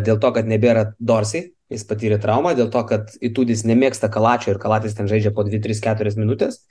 dėl 0.07 0.23
to, 0.23 0.31
kad 0.35 0.51
nebėra 0.51 0.93
Dorsiai, 0.99 1.51
Jis 1.71 1.85
patyrė 1.87 2.19
traumą 2.19 2.57
dėl 2.59 2.71
to, 2.73 2.83
kad 2.87 3.13
Itudis 3.23 3.63
nemėgsta 3.63 4.11
kalačio 4.11 4.55
ir 4.55 4.59
kalatis 4.63 4.97
ten 4.99 5.07
žaidžia 5.11 5.31
po 5.35 5.45
2-3-4 5.47 6.17
minutės. 6.19 6.65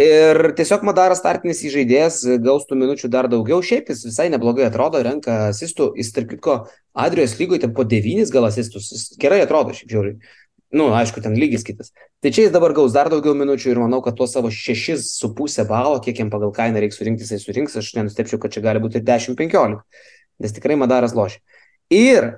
Ir 0.00 0.52
tiesiog 0.56 0.84
Madaras 0.86 1.18
startinis 1.20 1.62
įžaidėjas 1.66 2.22
gaus 2.44 2.66
tų 2.68 2.78
minučių 2.78 3.10
dar 3.12 3.28
daugiau. 3.32 3.58
Šiaip 3.64 3.90
jis 3.90 4.04
visai 4.06 4.28
neblogai 4.32 4.68
atrodo, 4.68 5.00
renka 5.04 5.48
asistų. 5.50 5.90
Jis, 5.98 6.12
tarp 6.16 6.30
kitko, 6.30 6.54
Adrijos 6.96 7.34
lygoje 7.40 7.64
ten 7.64 7.74
po 7.76 7.84
9 7.84 8.30
gal 8.32 8.46
asistus. 8.48 8.92
Jis 8.94 9.08
gerai 9.20 9.42
atrodo, 9.44 9.74
šiaip 9.76 9.92
žiūri. 9.92 10.14
Nu, 10.70 10.92
aišku, 10.94 11.20
ten 11.24 11.34
lygis 11.34 11.66
kitas. 11.66 11.90
Tai 12.22 12.30
čia 12.30 12.46
jis 12.46 12.52
dabar 12.54 12.72
gaus 12.76 12.94
dar 12.94 13.10
daugiau 13.10 13.34
minučių 13.34 13.72
ir 13.72 13.80
manau, 13.82 13.98
kad 14.04 14.14
tuos 14.16 14.30
savo 14.36 14.52
6,5 14.54 15.66
balo, 15.66 15.96
kiek 16.04 16.22
jam 16.22 16.30
pagal 16.30 16.52
kainą 16.54 16.78
reikia 16.80 17.00
surinkti, 17.00 17.26
jisai 17.26 17.40
surinks. 17.42 17.74
Aš 17.80 17.90
nenustepčiau, 17.98 18.38
kad 18.40 18.54
čia 18.54 18.62
gali 18.64 18.82
būti 18.84 19.02
10-15. 19.02 19.80
Nes 20.40 20.54
tikrai 20.54 20.78
Madaras 20.78 21.16
lošia. 21.18 21.42
Ir 21.90 22.36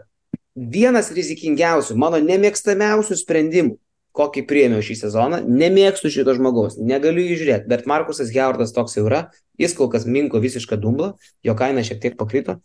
vienas 0.56 1.10
rizikingiausių, 1.14 1.96
mano 2.00 2.20
nemėgstamiausių 2.22 3.16
sprendimų, 3.20 3.76
kokį 4.16 4.44
priėmiau 4.48 4.84
šį 4.84 4.98
sezoną, 5.06 5.40
nemėgstu 5.48 6.10
šito 6.12 6.34
žmogaus, 6.36 6.76
negaliu 6.76 7.24
jį 7.24 7.38
žiūrėti, 7.40 7.68
bet 7.70 7.86
Markusas 7.88 8.32
Geordas 8.34 8.74
toks 8.76 8.98
jau 8.98 9.06
yra, 9.08 9.22
jis 9.60 9.72
kol 9.78 9.88
kas 9.92 10.04
minko 10.04 10.42
visišką 10.42 10.76
dumblą, 10.80 11.14
jo 11.44 11.56
kaina 11.56 11.84
šiek 11.86 12.02
tiek 12.02 12.18
pakrito, 12.20 12.58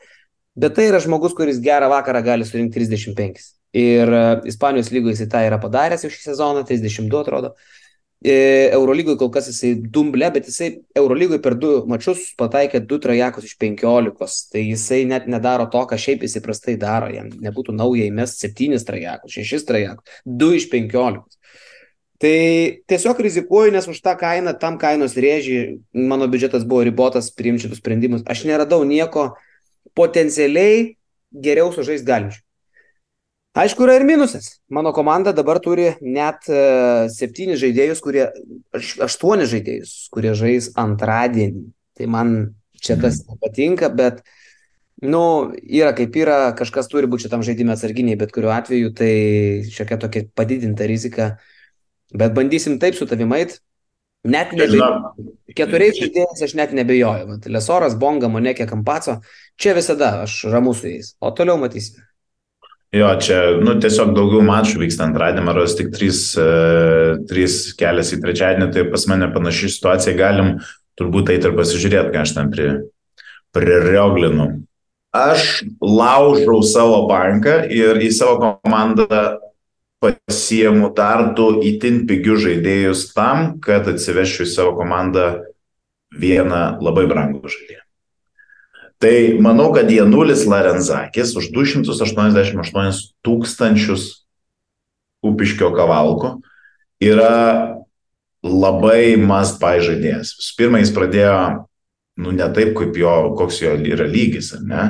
bet 0.60 0.76
tai 0.76 0.90
yra 0.90 1.00
žmogus, 1.04 1.38
kuris 1.38 1.64
gerą 1.64 1.88
vakarą 1.94 2.24
gali 2.26 2.48
surinkti 2.48 2.84
35. 2.84 3.48
Ir 3.78 4.12
uh, 4.12 4.46
Ispanijos 4.48 4.92
lygoje 4.92 5.16
jisai 5.16 5.32
tą 5.32 5.48
yra 5.48 5.60
padaręs 5.62 6.04
jau 6.04 6.12
šį 6.12 6.24
sezoną, 6.32 6.68
32 6.68 7.24
atrodo. 7.24 7.54
Uh, 7.56 7.77
E, 7.77 7.77
Eurolygoje 8.26 9.18
kol 9.20 9.30
kas 9.30 9.48
jisai 9.52 9.76
dumble, 9.94 10.26
bet 10.34 10.48
jisai 10.50 10.72
Eurolygoje 10.98 11.42
per 11.42 11.54
du 11.54 11.84
mačius 11.86 12.34
pataikė 12.40 12.82
du 12.90 12.98
trajekus 13.00 13.46
iš 13.46 13.58
penkiolikos. 13.62 14.48
Tai 14.52 14.64
jisai 14.64 15.04
net 15.06 15.28
nedaro 15.30 15.68
to, 15.70 15.84
ką 15.86 16.00
šiaip 16.02 16.26
jisai 16.26 16.42
prastai 16.42 16.78
daro. 16.82 17.12
Jam 17.14 17.30
nebūtų 17.30 17.76
nauja 17.78 18.08
įmest 18.10 18.42
septynis 18.42 18.88
trajekus, 18.88 19.36
šešis 19.38 19.68
trajekus, 19.70 20.22
du 20.26 20.50
iš 20.58 20.66
penkiolikos. 20.72 21.38
Tai 22.18 22.34
tiesiog 22.90 23.20
rizikuoju, 23.22 23.76
nes 23.76 23.86
už 23.86 24.02
tą 24.02 24.16
kainą, 24.18 24.56
tam 24.58 24.80
kainos 24.82 25.14
rėžį, 25.14 25.78
mano 25.94 26.26
biudžetas 26.26 26.66
buvo 26.66 26.82
ribotas 26.88 27.30
priimti 27.30 27.68
šitus 27.68 27.84
sprendimus. 27.84 28.26
Aš 28.26 28.48
neradau 28.50 28.82
nieko 28.82 29.36
potencialiai 29.94 30.96
geriau 31.30 31.70
sužaisti 31.76 32.10
galinčių. 32.10 32.42
Aišku, 33.58 33.88
yra 33.88 33.96
ir 33.98 34.06
minusas. 34.06 34.60
Mano 34.70 34.92
komanda 34.94 35.34
dabar 35.34 35.58
turi 35.64 35.90
net 36.04 36.46
uh, 36.52 37.08
septynis 37.10 37.58
žaidėjus, 37.62 38.02
kurie, 38.06 38.28
aštuonis 38.78 39.50
žaidėjus, 39.54 39.94
kurie 40.14 40.34
žais 40.38 40.70
antradienį. 40.78 41.64
Tai 41.98 42.10
man 42.14 42.34
čia 42.78 43.00
tas 43.02 43.24
mhm. 43.24 43.34
nepatinka, 43.34 43.90
bet, 43.98 44.22
nu, 45.02 45.24
yra 45.66 45.94
kaip 45.98 46.18
yra, 46.22 46.40
kažkas 46.58 46.92
turi 46.92 47.10
būti 47.10 47.26
šitam 47.26 47.46
žaidimui 47.46 47.74
atsarginiai, 47.74 48.20
bet 48.20 48.34
kuriuo 48.36 48.54
atveju 48.54 48.94
tai 48.98 49.14
šiokia 49.74 49.98
tokia 50.06 50.28
padidinta 50.38 50.86
rizika. 50.90 51.32
Bet 52.14 52.38
bandysim 52.38 52.78
taip 52.80 52.96
su 52.96 53.10
tavimait. 53.10 53.58
Net 54.28 54.52
nebejoju. 54.56 55.32
Keturiais 55.56 55.98
žaidėjais 55.98 56.44
aš 56.46 56.54
net 56.60 56.74
nebejoju. 56.76 57.40
Lesoras, 57.54 57.96
Bonga, 58.00 58.30
Monekė, 58.32 58.68
Kampaco. 58.70 59.22
Čia 59.58 59.74
visada 59.78 60.12
aš 60.26 60.44
ramus 60.52 60.82
su 60.84 60.92
jais. 60.92 61.14
O 61.24 61.32
toliau 61.36 61.58
matysime. 61.62 62.04
Jo, 62.96 63.10
čia, 63.20 63.40
nu, 63.60 63.74
tiesiog 63.84 64.14
daugiau 64.16 64.40
mačų 64.48 64.80
vyksta 64.80 65.04
antradienį, 65.10 65.50
ar 65.52 65.58
tik 65.76 65.90
trys, 65.92 66.22
uh, 66.40 67.18
trys 67.28 67.74
kelias 67.76 68.14
į 68.16 68.22
trečiadienį, 68.24 68.70
tai 68.72 68.86
pas 68.88 69.04
mane 69.12 69.28
panaši 69.34 69.74
situacija, 69.74 70.16
galim 70.16 70.54
turbūt 70.98 71.34
eiti 71.34 71.50
ir 71.50 71.58
pasižiūrėti, 71.58 72.14
ką 72.14 72.22
aš 72.24 72.34
ten 72.38 72.54
pri, 72.54 72.70
pririoglinu. 73.56 74.48
Aš 75.18 75.66
laužau 75.82 76.62
savo 76.64 77.04
banką 77.10 77.60
ir 77.74 78.00
į 78.04 78.10
savo 78.16 78.54
komandą 78.64 79.38
pasiemu 80.04 80.92
dar 80.94 81.34
du 81.38 81.48
itin 81.66 82.06
pigius 82.08 82.44
žaidėjus 82.46 83.08
tam, 83.18 83.58
kad 83.64 83.88
atsivešiu 83.90 84.46
į 84.46 84.52
savo 84.52 84.76
komandą 84.78 85.28
vieną 86.14 86.78
labai 86.84 87.08
brangų 87.10 87.50
žaidėją. 87.50 87.87
Tai 88.98 89.38
manau, 89.46 89.70
kad 89.76 89.92
Janulis 89.94 90.48
Larenzakis 90.50 91.36
už 91.38 91.52
288 91.54 93.02
tūkstančius 93.22 94.08
upiškio 95.22 95.70
kavalko 95.76 96.40
yra 97.04 97.78
labai 98.42 99.14
must 99.22 99.62
buy 99.62 99.84
žaidėjas. 99.86 100.34
Visų 100.40 100.58
pirma, 100.58 100.82
jis 100.82 100.94
pradėjo, 100.96 101.38
nu, 102.26 102.34
ne 102.34 102.50
taip, 102.58 102.74
kaip 102.78 102.98
jo, 102.98 103.14
koks 103.38 103.62
jo 103.62 103.76
yra 103.86 104.10
lygis, 104.10 104.56
ne? 104.66 104.88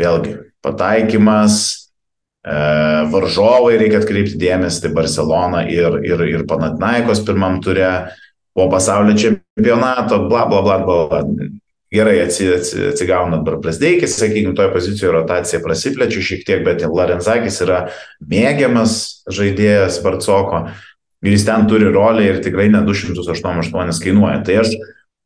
Vėlgi, 0.00 0.36
pataikymas, 0.64 1.60
e, 2.40 2.58
varžovai 3.12 3.76
reikia 3.80 4.00
atkreipti 4.00 4.40
dėmesį, 4.40 4.86
tai 4.86 4.96
Barcelona 4.96 5.66
ir, 5.68 6.00
ir, 6.08 6.24
ir 6.38 6.48
Panatnaikos 6.48 7.20
pirmam 7.28 7.60
turė, 7.64 8.14
po 8.56 8.70
pasaulio 8.72 9.12
čempionato, 9.18 10.24
bla, 10.30 10.46
bla, 10.48 10.64
bla, 10.64 10.78
bla 10.88 11.24
gerai 11.90 12.20
atsigauna 12.22 13.40
dabar 13.40 13.58
Prasdeikis, 13.62 14.14
sakykime, 14.18 14.54
toje 14.54 14.70
pozicijoje 14.72 15.12
rotacija 15.16 15.60
prasiplečia 15.64 16.22
šiek 16.22 16.44
tiek, 16.46 16.62
bet 16.66 16.84
Larenzakis 16.86 17.58
yra 17.64 17.80
mėgiamas 18.30 19.24
žaidėjas 19.30 19.98
Barcoko 20.04 20.68
ir 21.24 21.34
jis 21.34 21.44
ten 21.48 21.66
turi 21.68 21.90
rolę 21.90 22.24
ir 22.28 22.38
tikrai 22.44 22.68
ne 22.70 22.84
288 22.86 24.04
kainuoja. 24.04 24.38
Tai 24.46 24.60
aš 24.62 24.76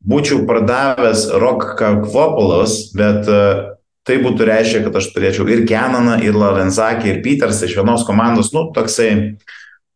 būčiau 0.08 0.46
pardavęs 0.48 1.28
Rock 1.42 1.76
Kakvopolos, 1.78 2.94
bet 2.96 3.28
e, 3.28 3.42
tai 4.08 4.18
būtų 4.24 4.48
reiškia, 4.48 4.82
kad 4.88 4.96
aš 5.00 5.10
turėčiau 5.12 5.46
ir 5.52 5.66
Kenaną, 5.68 6.16
ir 6.24 6.36
Larenzakį, 6.36 7.12
ir 7.12 7.20
Peters 7.24 7.60
iš 7.64 7.76
vienos 7.76 8.08
komandos, 8.08 8.50
nu, 8.56 8.66
toksai, 8.74 9.36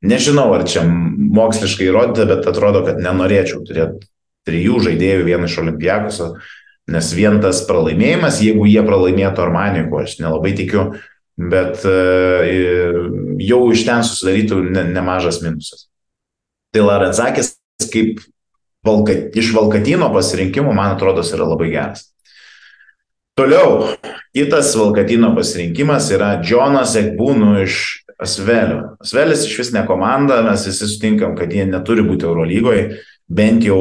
nežinau, 0.05 0.51
ar 0.57 0.69
čia 0.69 0.85
moksliškai 0.85 1.89
įrodyta, 1.89 2.29
bet 2.29 2.47
atrodo, 2.53 2.85
kad 2.87 3.01
nenorėčiau 3.03 3.65
turėti 3.65 4.09
trijų 4.49 4.81
žaidėjų, 4.89 5.29
vieną 5.29 5.51
iš 5.51 5.61
Olimpiakuso, 5.63 6.33
Nes 6.89 7.11
vien 7.13 7.37
tas 7.45 7.61
pralaimėjimas, 7.69 8.41
jeigu 8.41 8.65
jie 8.65 8.81
pralaimėtų 8.85 9.45
Armanį, 9.45 9.85
ko 9.91 10.01
aš 10.07 10.17
nelabai 10.23 10.55
tikiu, 10.57 10.87
bet 11.37 11.85
jau 13.45 13.61
iš 13.75 13.85
ten 13.85 14.05
susidarytų 14.09 14.63
ne, 14.73 14.87
nemažas 14.95 15.43
minusas. 15.45 15.85
Tai 16.73 16.87
Larenzakis 16.89 17.59
kaip 17.93 18.23
valka, 18.87 19.15
iš 19.37 19.53
Valkatino 19.57 20.09
pasirinkimų, 20.15 20.73
man 20.77 20.97
atrodo, 20.97 21.25
yra 21.37 21.51
labai 21.51 21.69
geras. 21.75 22.09
Toliau, 23.39 23.93
kitas 24.35 24.73
Valkatino 24.77 25.35
pasirinkimas 25.37 26.09
yra 26.17 26.39
Džonas 26.41 26.97
Ekbūnų 26.99 27.53
iš 27.67 27.83
Asvelio. 28.19 28.97
Asvelis 29.05 29.45
iš 29.47 29.61
vis 29.61 29.75
ne 29.77 29.85
komanda, 29.87 30.41
mes 30.47 30.65
visi 30.67 30.89
sutinkam, 30.89 31.37
kad 31.39 31.53
jie 31.53 31.69
neturi 31.69 32.03
būti 32.09 32.27
Eurolygoje, 32.27 32.89
bent 33.29 33.65
jau 33.67 33.81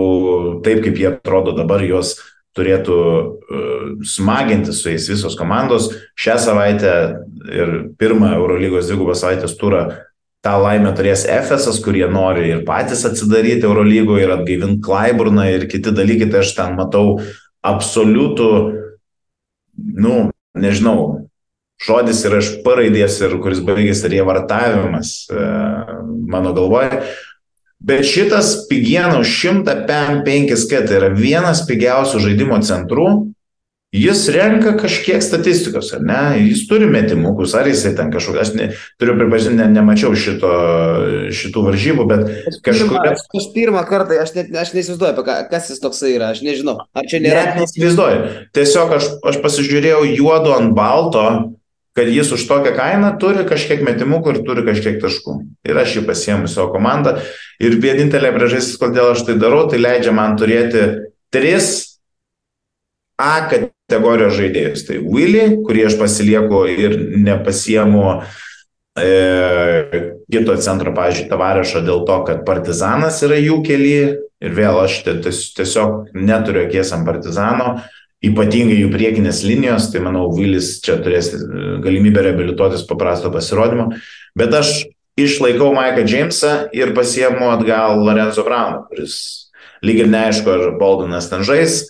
taip, 0.65 0.83
kaip 0.85 0.99
jie 0.99 1.11
atrodo 1.11 1.55
dabar, 1.57 1.83
juos 1.85 2.17
turėtų 2.57 2.97
uh, 2.97 3.87
smaginti 4.07 4.73
su 4.73 4.89
jais 4.89 5.07
visos 5.11 5.37
komandos. 5.37 5.91
Šią 6.17 6.37
savaitę 6.41 6.93
ir 7.53 7.73
pirmą 8.01 8.33
Eurolygos 8.39 8.89
dvigubą 8.89 9.15
savaitės 9.17 9.55
turą 9.59 9.85
tą 10.45 10.55
laimę 10.61 10.93
turės 10.97 11.25
Efesas, 11.29 11.79
kurie 11.83 12.05
nori 12.11 12.47
ir 12.53 12.63
patys 12.67 13.03
atsidaryti 13.09 13.67
Eurolygoje 13.67 14.25
ir 14.25 14.33
atgaivinti 14.37 14.81
Klaiburną 14.85 15.47
ir 15.53 15.67
kiti 15.69 15.93
dalykai, 15.95 16.29
tai 16.31 16.43
aš 16.45 16.53
ten 16.57 16.75
matau 16.77 17.19
absoliutų, 17.67 18.49
nu, 19.97 20.15
nežinau, 20.57 21.27
žodis 21.83 22.23
yra 22.25 22.41
iš 22.41 22.53
paraidės 22.65 23.19
ir 23.25 23.37
kuris 23.43 23.61
baigėsi 23.65 24.11
rievartavimas 24.13 25.13
e, 25.29 25.47
mano 26.31 26.53
galvoje. 26.57 27.03
Bet 27.79 28.07
šitas 28.09 28.65
pigieną 28.71 29.21
už 29.21 29.33
105 29.61 30.69
K 30.69 30.81
tai 30.87 30.97
yra 30.97 31.09
vienas 31.13 31.61
pigiausių 31.69 32.23
žaidimo 32.25 32.57
centrų 32.65 33.09
Jis 33.95 34.25
renka 34.35 34.73
kažkiek 34.75 35.23
statistikos, 35.23 35.93
ar 35.95 36.01
ne? 36.03 36.21
Jis 36.49 36.65
turi 36.67 36.89
metimukus, 36.91 37.53
ar 37.55 37.69
jisai 37.71 37.93
ten 37.95 38.09
kažkokia, 38.11 38.41
aš 38.43 38.49
ne, 38.57 38.65
turiu 38.99 39.13
pripažinti, 39.15 39.61
ne, 39.61 39.67
nemačiau 39.71 40.11
šito, 40.11 40.49
šitų 41.31 41.63
varžybų, 41.69 42.07
bet 42.09 42.25
kažkur. 42.67 42.97
Aš, 43.13 43.23
aš 43.31 43.47
pirmą 43.55 43.85
kartą, 43.87 44.17
aš, 44.19 44.33
net, 44.35 44.51
aš 44.51 44.73
neįsivaizduoju, 44.75 45.23
ką, 45.23 45.37
kas 45.53 45.71
jis 45.71 45.79
toksai 45.79 46.11
yra, 46.17 46.33
aš 46.35 46.43
nežinau. 46.43 46.81
Ar 46.91 47.07
čia 47.07 47.21
nėra? 47.23 47.45
Net 47.47 47.61
neįsivaizduoju. 47.61 48.19
Tiesiog 48.59 48.93
aš, 48.99 49.07
aš 49.31 49.39
pasižiūrėjau 49.45 50.03
juodo 50.17 50.51
ant 50.57 50.75
balto, 50.75 51.25
kad 51.97 52.09
jis 52.13 52.29
už 52.35 52.45
tokią 52.45 52.75
kainą 52.77 53.15
turi 53.17 53.41
kažkiek 53.49 53.81
metimukų 53.81 54.35
ir 54.35 54.39
turi 54.45 54.63
kažkiek 54.67 54.99
taškų. 55.01 55.33
Ir 55.65 55.79
aš 55.81 55.95
jį 55.97 56.03
pasiemu 56.05 56.49
savo 56.51 56.69
komandą. 56.75 57.15
Ir 57.57 57.79
vienintelė 57.81 58.29
priežastis, 58.35 58.77
kodėl 58.77 59.15
aš 59.15 59.23
tai 59.25 59.33
darau, 59.41 59.63
tai 59.65 59.81
leidžia 59.81 60.13
man 60.13 60.37
turėti 60.37 60.83
tris 61.33 61.97
A 63.17 63.47
kategorijos 63.49 64.35
žaidėjus. 64.37 64.83
Tai 64.85 64.99
Willy, 65.01 65.63
kurį 65.65 65.87
aš 65.87 65.95
pasilieku 65.97 66.59
ir 66.69 66.93
nepasiemu 67.17 68.03
e, 68.93 69.07
kito 70.29 70.53
centro, 70.61 70.93
pažiūrėjau, 70.93 71.31
tavarešo 71.31 71.81
dėl 71.81 72.03
to, 72.05 72.17
kad 72.29 72.43
partizanas 72.45 73.17
yra 73.25 73.41
jų 73.41 73.63
keli 73.65 73.95
ir 74.37 74.53
vėl 74.53 74.83
aš 74.83 74.99
tiesiog 75.57 76.13
neturiu 76.13 76.67
akies 76.67 76.93
ant 76.93 77.09
partizano, 77.09 77.79
ypatingai 78.25 78.79
jų 78.79 78.91
priekinės 78.93 79.43
linijos, 79.45 79.91
tai 79.93 80.01
manau, 80.05 80.27
Willis 80.33 80.77
čia 80.85 80.97
turės 81.03 81.31
e, 81.35 81.41
galimybę 81.83 82.23
reabilituotis 82.25 82.85
paprasto 82.89 83.31
pasirodymo, 83.33 83.91
bet 84.37 84.55
aš 84.57 84.73
išlaikau 85.17 85.69
Maiką 85.75 86.05
Jamesą 86.05 86.55
ir 86.75 86.95
pasiemu 86.97 87.51
atgal 87.53 88.01
Lorenzo 88.01 88.45
Brauną, 88.45 88.85
kuris 88.89 89.19
lyg 89.85 90.01
ir 90.01 90.09
neaišku, 90.09 90.49
ar 90.49 90.73
Boldonas 90.81 91.29
ten 91.29 91.45
žais, 91.45 91.83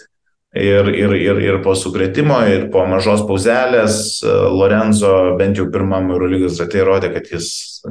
Ir, 0.58 0.88
ir, 0.96 1.12
ir, 1.14 1.40
ir 1.44 1.58
po 1.62 1.74
sukretimo, 1.76 2.38
ir 2.48 2.70
po 2.74 2.86
mažos 2.88 3.20
pauzelės 3.28 4.24
e, 4.24 4.32
Lorenzo 4.32 5.36
bent 5.38 5.60
jau 5.60 5.68
pirmam 5.70 6.08
Eurolygos 6.16 6.58
rate 6.62 6.80
įrodė, 6.80 7.12
kad 7.14 7.28
jis 7.30 7.50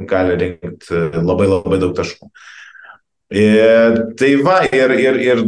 gali 0.09 0.35
rinkti 0.41 1.03
labai 1.21 1.47
labai 1.47 1.79
daug 1.79 1.93
taškų. 1.95 2.31
Ir, 3.37 4.01
tai 4.19 4.31
va, 4.41 4.57
ir, 4.73 4.95
ir, 4.97 5.21
ir 5.21 5.43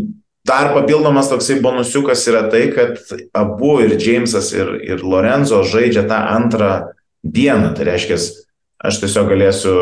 dar 0.50 0.74
papildomas 0.74 1.30
toksai 1.30 1.60
bonusiukas 1.62 2.26
yra 2.32 2.48
tai, 2.50 2.66
kad 2.74 2.98
abu 3.38 3.78
ir 3.86 3.98
Jamesas, 4.02 4.50
ir, 4.58 4.74
ir 4.82 5.06
Lorenzo 5.06 5.62
žaidžia 5.68 6.08
tą 6.10 6.20
antrą 6.34 6.72
dieną. 7.24 7.76
Tai 7.78 7.90
reiškia, 7.92 8.18
aš 8.90 9.02
tiesiog 9.04 9.30
galėsiu 9.30 9.76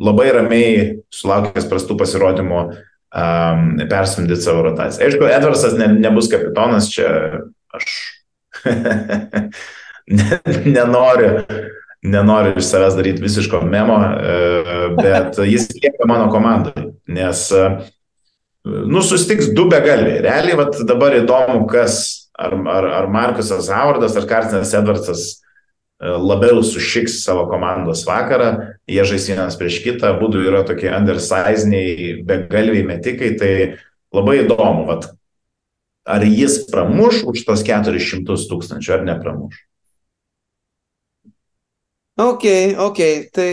labai 0.00 0.30
ramiai 0.34 0.78
sulaukęs 1.14 1.68
prastų 1.70 1.96
pasirodymų 2.00 2.62
um, 2.66 3.66
perstumdyti 3.90 4.42
savo 4.42 4.64
rotaciją. 4.66 5.06
Aišku, 5.06 5.28
Edvarsas 5.30 5.76
ne, 5.78 5.92
nebus 6.00 6.30
kapitonas, 6.32 6.90
čia 6.90 7.44
aš 7.76 7.86
nenoriu, 10.76 11.44
nenoriu 12.02 12.56
iš 12.58 12.70
savęs 12.70 12.98
daryti 12.98 13.22
visiško 13.22 13.62
memo, 13.62 13.98
e, 14.02 14.36
bet 14.98 15.38
jis 15.46 15.68
lieka 15.76 16.08
mano 16.08 16.30
komandai, 16.32 16.90
nes, 17.06 17.46
e, 17.54 17.68
nu, 18.64 19.02
sustiks 19.04 19.52
du 19.56 19.66
begalviai. 19.70 20.22
Realiai, 20.24 20.56
vat, 20.58 20.80
dabar 20.88 21.16
įdomu, 21.18 21.64
kas, 21.70 22.30
ar, 22.36 22.56
ar, 22.68 22.88
ar 23.02 23.12
Markusas 23.12 23.70
Howardas, 23.72 24.18
ar 24.18 24.28
Karstinas 24.30 24.74
Edvarsas 24.76 25.28
labiau 26.00 26.62
sušiks 26.64 27.20
savo 27.24 27.44
komandos 27.50 28.06
vakarą, 28.08 28.50
jie 28.88 29.04
žais 29.04 29.26
vienas 29.28 29.56
prieš 29.60 29.82
kitą, 29.84 30.14
būdų 30.20 30.46
yra 30.48 30.62
tokie 30.64 30.88
undersiziniai, 30.96 32.22
begalviai 32.24 32.86
metikai, 32.88 33.34
tai 33.36 33.52
labai 34.14 34.40
įdomu, 34.46 34.86
vat, 34.88 35.10
ar 36.08 36.24
jis 36.24 36.62
pramuš 36.70 37.20
už 37.28 37.44
tos 37.44 37.64
400 37.68 38.48
tūkstančių, 38.48 38.94
ar 38.96 39.04
nepramuš. 39.10 39.60
Ok, 42.20 42.44
ok, 42.80 43.00
tai 43.32 43.52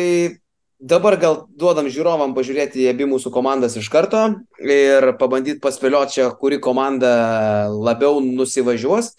dabar 0.79 1.17
gal 1.17 1.39
duodam 1.57 1.89
žiūrovam 1.89 2.35
pažiūrėti 2.37 2.85
abi 2.89 3.07
mūsų 3.09 3.31
komandas 3.33 3.77
iš 3.79 3.89
karto 3.93 4.23
ir 4.61 5.11
pabandyti 5.19 5.61
paspėlioti 5.63 6.19
čia, 6.19 6.27
kuri 6.37 6.61
komanda 6.61 7.69
labiau 7.73 8.21
nusivažiuos. 8.23 9.13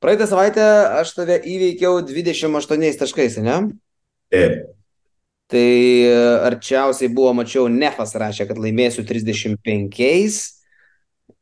Praeitą 0.00 0.28
savaitę 0.28 0.64
aš 1.00 1.14
tave 1.16 1.40
įveikiau 1.44 2.00
28 2.08 3.00
taškais, 3.00 3.40
ne? 3.44 3.56
Taip. 4.32 4.70
Tai 5.50 5.66
arčiausiai 6.46 7.10
buvo, 7.10 7.32
mačiau, 7.34 7.66
Nefas 7.68 8.14
rašė, 8.14 8.46
kad 8.48 8.60
laimėsiu 8.62 9.02
35. 9.04 10.40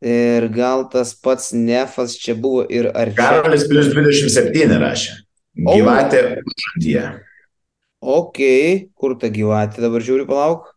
Ir 0.09 0.47
gal 0.55 0.87
tas 0.91 1.13
pats 1.13 1.53
Nefas 1.53 2.17
čia 2.17 2.35
buvo 2.39 2.65
ir 2.65 2.89
arčiausiai. 2.89 3.43
Karolis 3.43 3.67
plus 3.69 3.91
27 3.93 4.79
rašė. 4.81 5.19
Gyvatė 5.59 6.23
užantyje. 6.41 7.05
Ok, 7.99 8.39
kur 8.95 9.17
ta 9.19 9.31
gyvatė 9.33 9.83
dabar 9.83 10.05
žiūri, 10.05 10.27
palauk. 10.29 10.69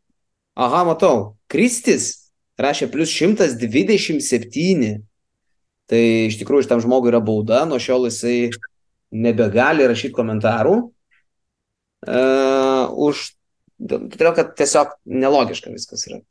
Aha, 0.58 0.82
matau. 0.88 1.38
Kristis 1.52 2.32
rašė 2.62 2.90
plus 2.92 3.14
127. 3.14 4.96
Tai 5.92 6.02
iš 6.30 6.40
tikrųjų 6.40 6.66
šitam 6.66 6.82
žmogui 6.84 7.12
yra 7.12 7.20
bauda, 7.24 7.66
nuo 7.68 7.78
šiol 7.82 8.08
jisai 8.08 8.50
nebegali 9.12 9.86
rašyti 9.90 10.16
komentarų. 10.16 10.76
Uh, 12.02 12.90
už, 13.10 13.28
todėl, 13.78 14.32
kad 14.34 14.56
tiesiog 14.58 14.96
nelogiška 15.06 15.74
viskas 15.74 16.08
yra. 16.10 16.22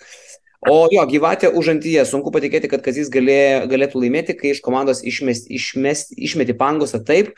O 0.69 0.91
jo, 0.93 1.01
gyvatė 1.09 1.49
užantyje, 1.57 2.03
sunku 2.05 2.29
patikėti, 2.35 2.69
kad 2.69 2.83
Kazys 2.85 3.09
galė, 3.13 3.65
galėtų 3.71 4.03
laimėti, 4.03 4.35
kai 4.37 4.51
iš 4.53 4.59
komandos 4.61 4.99
išmest, 5.09 5.47
išmest, 5.49 6.13
išmeti 6.21 6.53
pangusą 6.59 7.01
taip, 7.01 7.31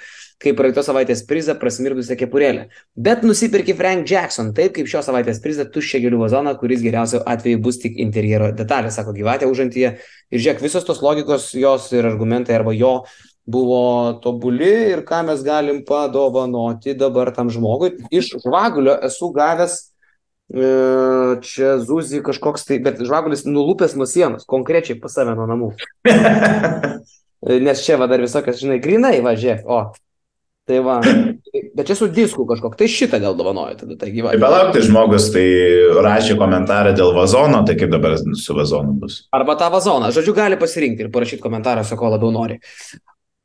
kaip 0.42 0.56
praeitos 0.58 0.88
savaitės 0.90 1.22
prizą 1.28 1.54
prasmirdusią 1.60 2.16
kepurėlę. 2.18 2.64
Bet 2.98 3.22
nusipirki 3.22 3.76
Frank 3.78 4.10
Jackson, 4.10 4.50
taip 4.56 4.74
kaip 4.74 4.90
šios 4.90 5.06
savaitės 5.06 5.38
prizą 5.44 5.68
tuščią 5.70 6.00
gėlių 6.02 6.18
vazoną, 6.24 6.56
kuris 6.58 6.82
geriausiu 6.82 7.20
atveju 7.22 7.60
bus 7.62 7.78
tik 7.84 8.00
interjero 8.02 8.50
detalė, 8.58 8.90
sako 8.90 9.14
gyvatė 9.14 9.46
užantyje. 9.52 9.94
Ir 10.34 10.42
žiūrėk, 10.42 10.66
visos 10.66 10.88
tos 10.88 11.04
logikos 11.06 11.52
jos 11.54 11.92
ir 11.94 12.10
argumentai 12.10 12.58
arba 12.58 12.74
jo 12.74 13.04
buvo 13.46 14.18
tobuli 14.22 14.72
ir 14.90 15.06
ką 15.06 15.22
mes 15.30 15.46
galim 15.46 15.84
padovanoti 15.86 16.98
dabar 16.98 17.30
tam 17.38 17.54
žmogui. 17.54 17.94
Iš 18.10 18.34
žvagulio 18.42 18.98
esu 19.06 19.30
gavęs 19.34 19.91
čia 20.52 21.74
Zuzi 21.80 22.22
kažkoks 22.24 22.66
tai, 22.68 22.78
bet 22.84 23.00
žvagulis 23.00 23.46
nulupęs 23.48 23.96
nuo 23.96 24.08
sienos, 24.08 24.44
konkrečiai 24.48 25.00
pas 25.00 25.14
save 25.16 25.36
nuo 25.38 25.48
namų. 25.48 25.72
Nes 27.66 27.82
čia 27.82 27.98
va 27.98 28.06
dar 28.10 28.22
visokias, 28.22 28.60
žinai, 28.62 28.78
grinai 28.82 29.16
važiuok, 29.24 29.64
o 29.66 29.80
Tai 30.62 30.78
va, 30.78 31.00
bet 31.76 31.88
čia 31.88 31.96
su 31.98 32.06
disku 32.06 32.44
kažkokiu, 32.46 32.78
tai 32.78 32.86
šitą 32.90 33.18
gal 33.22 33.34
dovanoju 33.34 33.80
tada, 33.80 33.96
tai 33.98 34.12
gyvai. 34.14 34.36
Tai 34.36 34.44
palaukti 34.44 34.84
žmogus, 34.86 35.26
tai 35.34 35.46
rašė 36.06 36.36
komentarą 36.38 36.92
dėl 36.94 37.10
vazono, 37.16 37.64
tai 37.66 37.74
kaip 37.80 37.90
dabar 37.90 38.14
su 38.18 38.54
vazonu 38.54 38.94
bus? 39.02 39.24
Arba 39.34 39.56
tą 39.58 39.72
vazoną, 39.74 40.12
žodžiu, 40.14 40.36
gali 40.38 40.58
pasirinkti 40.60 41.08
ir 41.08 41.10
parašyti 41.14 41.42
komentarą, 41.42 41.82
su 41.86 41.98
ko 41.98 42.12
labiau 42.14 42.30
nori. 42.34 42.60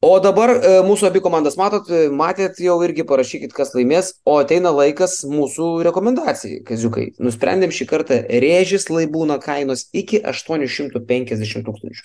O 0.05 0.11
dabar 0.21 0.51
e, 0.53 0.71
mūsų 0.85 1.07
abi 1.07 1.21
komandas 1.25 1.55
matot, 1.57 1.87
e, 1.89 2.05
matėt 2.13 2.59
jau 2.61 2.75
irgi 2.85 3.01
parašykit, 3.09 3.49
kas 3.55 3.71
laimės, 3.73 4.11
o 4.29 4.35
ateina 4.37 4.69
laikas 4.69 5.23
mūsų 5.25 5.69
rekomendacijai, 5.87 6.59
kaziukai. 6.67 7.07
Nusprendėm 7.17 7.73
šį 7.73 7.87
kartą 7.89 8.19
rėžis 8.29 8.91
laibūno 8.93 9.39
kainos 9.41 9.87
iki 9.97 10.21
850 10.21 11.65
tūkstančių. 11.65 12.03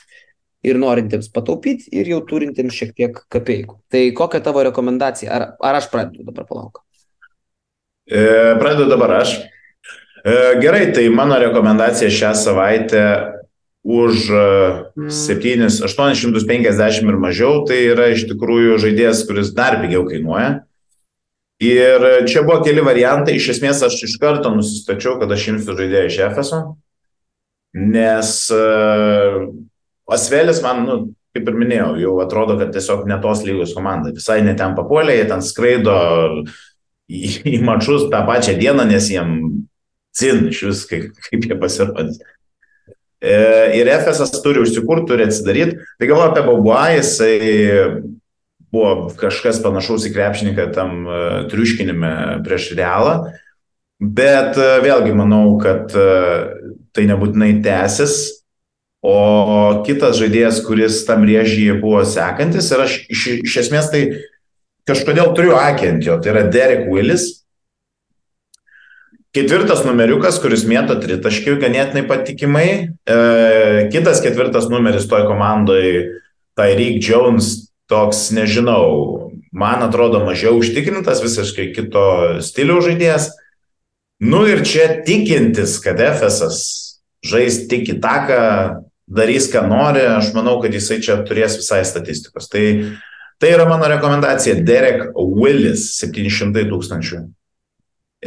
ir 0.62 0.78
norintiems 0.78 1.26
pataupyti, 1.34 1.88
ir 1.90 2.06
jau 2.06 2.20
turintiems 2.22 2.76
šiek 2.78 2.92
tiek 2.94 3.16
kapeikų. 3.34 3.80
Tai 3.90 4.02
kokia 4.14 4.38
tavo 4.46 4.62
rekomendacija? 4.62 5.26
Ar, 5.34 5.44
ar 5.58 5.78
aš 5.80 5.88
pradedu 5.90 6.22
dabar 6.22 6.46
palauk? 6.46 6.78
E, 8.06 8.20
pradedu 8.60 8.86
dabar 8.86 9.16
aš. 9.16 9.32
E, 10.22 10.36
gerai, 10.62 10.92
tai 10.94 11.08
mano 11.10 11.34
rekomendacija 11.42 12.14
šią 12.14 12.30
savaitę 12.38 13.02
už 13.82 14.28
7, 15.10 15.66
850 15.66 17.08
ir 17.08 17.16
mažiau, 17.18 17.64
tai 17.66 17.80
yra 17.90 18.12
iš 18.14 18.28
tikrųjų 18.30 18.78
žaidėjas, 18.82 19.24
kuris 19.26 19.50
dar 19.56 19.80
pigiau 19.82 20.04
kainuoja. 20.06 20.62
Ir 21.62 22.26
čia 22.26 22.42
buvo 22.42 22.60
keli 22.66 22.82
variantai, 22.82 23.36
iš 23.38 23.52
esmės 23.56 23.82
aš 23.86 24.00
iš 24.06 24.16
karto 24.22 24.50
nusistačiau, 24.54 25.18
kad 25.20 25.30
aš 25.30 25.48
imsiu 25.52 25.76
žaidėją 25.78 26.08
iš 26.08 26.20
Efeso, 26.26 26.62
nes 27.78 28.32
uh, 28.54 29.50
Asvelis 30.10 30.62
man, 30.64 30.82
nu, 30.86 30.96
kaip 31.32 31.48
ir 31.48 31.58
minėjau, 31.58 31.92
jau 32.02 32.16
atrodo, 32.24 32.58
kad 32.60 32.74
tiesiog 32.74 33.06
ne 33.08 33.18
tos 33.22 33.44
lygos 33.46 33.74
komanda, 33.76 34.12
visai 34.14 34.40
netem 34.44 34.74
papuolė, 34.78 35.16
jie 35.20 35.28
ten 35.30 35.44
skraido 35.46 35.96
į, 37.06 37.22
į 37.54 37.56
mačius 37.64 38.08
tą 38.12 38.24
pačią 38.28 38.58
dieną, 38.58 38.86
nes 38.90 39.08
jiem 39.12 39.36
cin 40.12 40.48
iš 40.50 40.64
vis, 40.68 40.84
kaip, 40.90 41.08
kaip 41.28 41.46
jie 41.48 41.58
pasirodys. 41.62 42.20
E, 43.22 43.78
ir 43.78 43.86
Efesas 43.86 44.34
turi 44.42 44.60
užsikurti, 44.62 45.06
turi 45.12 45.28
atsidaryti. 45.28 45.78
Tai 45.98 46.08
galvoju 46.10 46.30
apie 46.32 46.42
Baubuą, 46.48 46.82
jisai 46.96 47.36
buvo 48.72 49.12
kažkas 49.20 49.60
panašaus 49.62 50.08
į 50.08 50.14
krepšininką 50.16 50.68
tam 50.74 51.04
e, 51.06 51.22
triuškinime 51.52 52.12
prieš 52.42 52.72
realą. 52.78 53.16
Bet 54.02 54.58
e, 54.58 54.68
vėlgi 54.82 55.14
manau, 55.14 55.54
kad 55.62 55.94
tai 56.92 57.08
nebūtinai 57.08 57.54
tęsis. 57.64 58.18
O 59.02 59.82
kitas 59.86 60.14
žaidėjas, 60.18 60.60
kuris 60.62 61.00
tam 61.08 61.24
rėžyje 61.26 61.80
buvo 61.82 62.04
sekantis, 62.06 62.68
ir 62.70 62.84
aš 62.84 63.00
iš, 63.10 63.22
iš 63.42 63.56
esmės 63.64 63.88
tai 63.90 64.02
kažkodėl 64.86 65.32
turiu 65.34 65.56
akį 65.58 65.88
ant 65.88 66.06
jo, 66.06 66.18
tai 66.22 66.30
yra 66.34 66.44
Derek 66.50 66.86
Willis. 66.90 67.41
Ketvirtas 69.32 69.86
numeriukas, 69.86 70.36
kuris 70.42 70.66
mėto 70.68 70.98
tritaškių 71.00 71.54
ganėtinai 71.62 72.02
patikimai. 72.04 72.66
E, 73.08 73.14
kitas 73.92 74.20
ketvirtas 74.20 74.66
numeris 74.68 75.06
toj 75.08 75.24
komandai, 75.24 76.18
Tyreek 76.58 76.98
Jones, 77.00 77.70
toks, 77.88 78.26
nežinau, 78.36 79.30
man 79.56 79.84
atrodo 79.86 80.20
mažiau 80.26 80.58
užtikrintas, 80.60 81.22
visiškai 81.24 81.70
kito 81.72 82.04
stiliaus 82.44 82.84
žaidėjas. 82.90 83.30
Nu 84.20 84.42
ir 84.46 84.60
čia 84.68 85.00
tikintis, 85.06 85.78
kad 85.80 86.00
Efesas 86.04 86.60
žais 87.24 87.62
tik 87.70 87.88
į 87.88 87.96
taką, 88.04 88.42
darys, 89.08 89.48
ką 89.52 89.64
nori, 89.70 90.04
aš 90.12 90.34
manau, 90.36 90.58
kad 90.60 90.76
jisai 90.76 91.00
čia 91.00 91.16
turės 91.24 91.56
visai 91.56 91.80
statistikos. 91.88 92.50
Tai, 92.52 92.66
tai 93.40 93.54
yra 93.56 93.64
mano 93.70 93.88
rekomendacija. 93.90 94.60
Derek 94.60 95.08
Willis 95.16 95.88
700 95.96 96.68
tūkstančių 96.68 97.24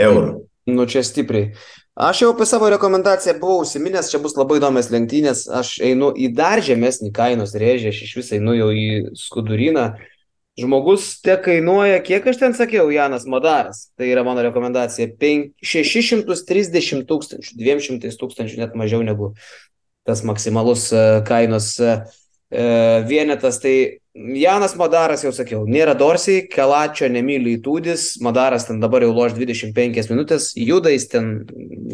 eurų. 0.09 0.45
Nu 0.65 0.87
čia 0.89 1.03
stipriai. 1.05 1.51
Aš 1.95 2.23
jau 2.23 2.31
apie 2.33 2.47
savo 2.49 2.67
rekomendaciją 2.73 3.37
buvau 3.39 3.61
užsiminęs, 3.63 4.09
čia 4.11 4.19
bus 4.23 4.33
labai 4.35 4.57
įdomias 4.59 4.89
lenktynės, 4.91 5.45
aš 5.47 5.77
einu 5.85 6.09
į 6.11 6.31
dar 6.35 6.59
žemesnį 6.65 7.11
kainos 7.15 7.53
rėžį, 7.55 7.91
aš 7.93 8.01
iš 8.07 8.15
visai 8.19 8.39
einu 8.41 8.55
jau 8.57 8.71
į 8.73 8.87
skuduriną. 9.19 9.85
Žmogus 10.59 11.07
te 11.23 11.35
kainuoja, 11.45 11.99
kiek 12.03 12.25
aš 12.31 12.39
ten 12.39 12.53
sakiau, 12.55 12.87
Janas 12.91 13.25
Madaras, 13.27 13.89
tai 13.99 14.07
yra 14.07 14.23
mano 14.23 14.43
rekomendacija, 14.43 15.09
630 15.61 17.05
tūkstančių, 17.09 17.57
200 17.59 18.11
tūkstančių, 18.21 18.61
net 18.63 18.77
mažiau 18.79 19.03
negu 19.03 19.33
tas 20.05 20.23
maksimalus 20.23 20.91
e, 20.93 21.03
kainos 21.27 21.79
e, 21.79 21.95
e, 22.51 22.65
vienetas. 23.09 23.59
Tai 23.59 23.75
Janas 24.15 24.77
Madaras, 24.79 25.25
jau 25.25 25.33
sakiau, 25.35 25.65
nėra 25.67 25.91
Dorsiai, 25.99 26.45
Kelačio 26.47 27.09
nemyli 27.11 27.57
įtūdis, 27.57 28.13
Madaras 28.23 28.63
ten 28.69 28.79
dabar 28.79 29.03
jau 29.03 29.11
loš 29.11 29.33
25 29.35 30.07
minutės, 30.13 30.53
juda 30.55 30.93
jis 30.93 31.09
ten 31.11 31.33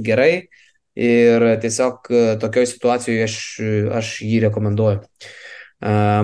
gerai 0.06 0.52
ir 0.94 1.46
tiesiog 1.64 2.12
tokioje 2.44 2.70
situacijoje 2.76 3.24
aš, 3.26 3.38
aš 3.98 4.12
jį 4.28 4.44
rekomenduoju. 4.46 5.02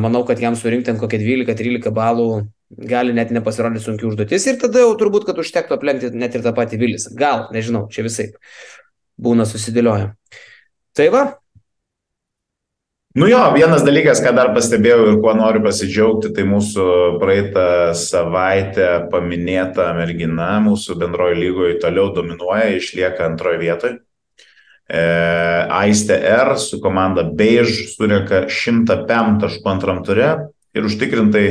Manau, 0.03 0.21
kad 0.27 0.38
jam 0.38 0.53
surinkti 0.53 0.93
kokią 1.01 1.17
12-13 1.23 1.89
balų 1.95 2.29
gali 2.67 3.15
net 3.17 3.33
nepasirodyti 3.33 3.81
sunkiai 3.88 4.12
užduotis 4.12 4.45
ir 4.51 4.62
tada 4.62 4.83
jau 4.83 4.93
turbūt, 4.99 5.25
kad 5.25 5.39
užtektų 5.41 5.79
aplenkti 5.79 6.12
net 6.13 6.38
ir 6.38 6.45
tą 6.45 6.53
patį 6.53 6.77
Vilis. 6.83 7.07
Gal, 7.17 7.47
nežinau, 7.55 7.88
čia 7.89 8.05
visai 8.05 8.27
būna 9.17 9.49
susidėlioja. 9.49 10.12
Tai 10.93 11.10
va, 11.15 11.23
Nu 13.17 13.25
jo, 13.25 13.39
vienas 13.56 13.82
dalykas, 13.82 14.19
ką 14.21 14.30
dar 14.38 14.51
pastebėjau 14.53 15.08
ir 15.08 15.15
kuo 15.23 15.32
noriu 15.34 15.63
pasidžiaugti, 15.63 16.30
tai 16.38 16.43
mūsų 16.45 16.84
praeitą 17.17 17.63
savaitę 17.97 19.08
paminėta 19.10 19.88
mergina 19.97 20.60
mūsų 20.62 20.99
bendrojo 21.01 21.39
lygoje 21.39 21.80
toliau 21.82 22.12
dominuoja, 22.13 22.75
išlieka 22.75 23.25
antroje 23.25 23.58
vietoje. 23.63 23.97
E, 24.86 25.01
Aiste 25.80 26.13
R 26.13 26.53
su 26.62 26.77
komanda 26.84 27.25
Beige 27.25 27.89
surinka 27.95 28.43
105 28.53 29.41
taškų 29.47 29.73
antram 29.73 30.06
ture 30.06 30.30
ir 30.77 30.86
užtikrintai 30.86 31.47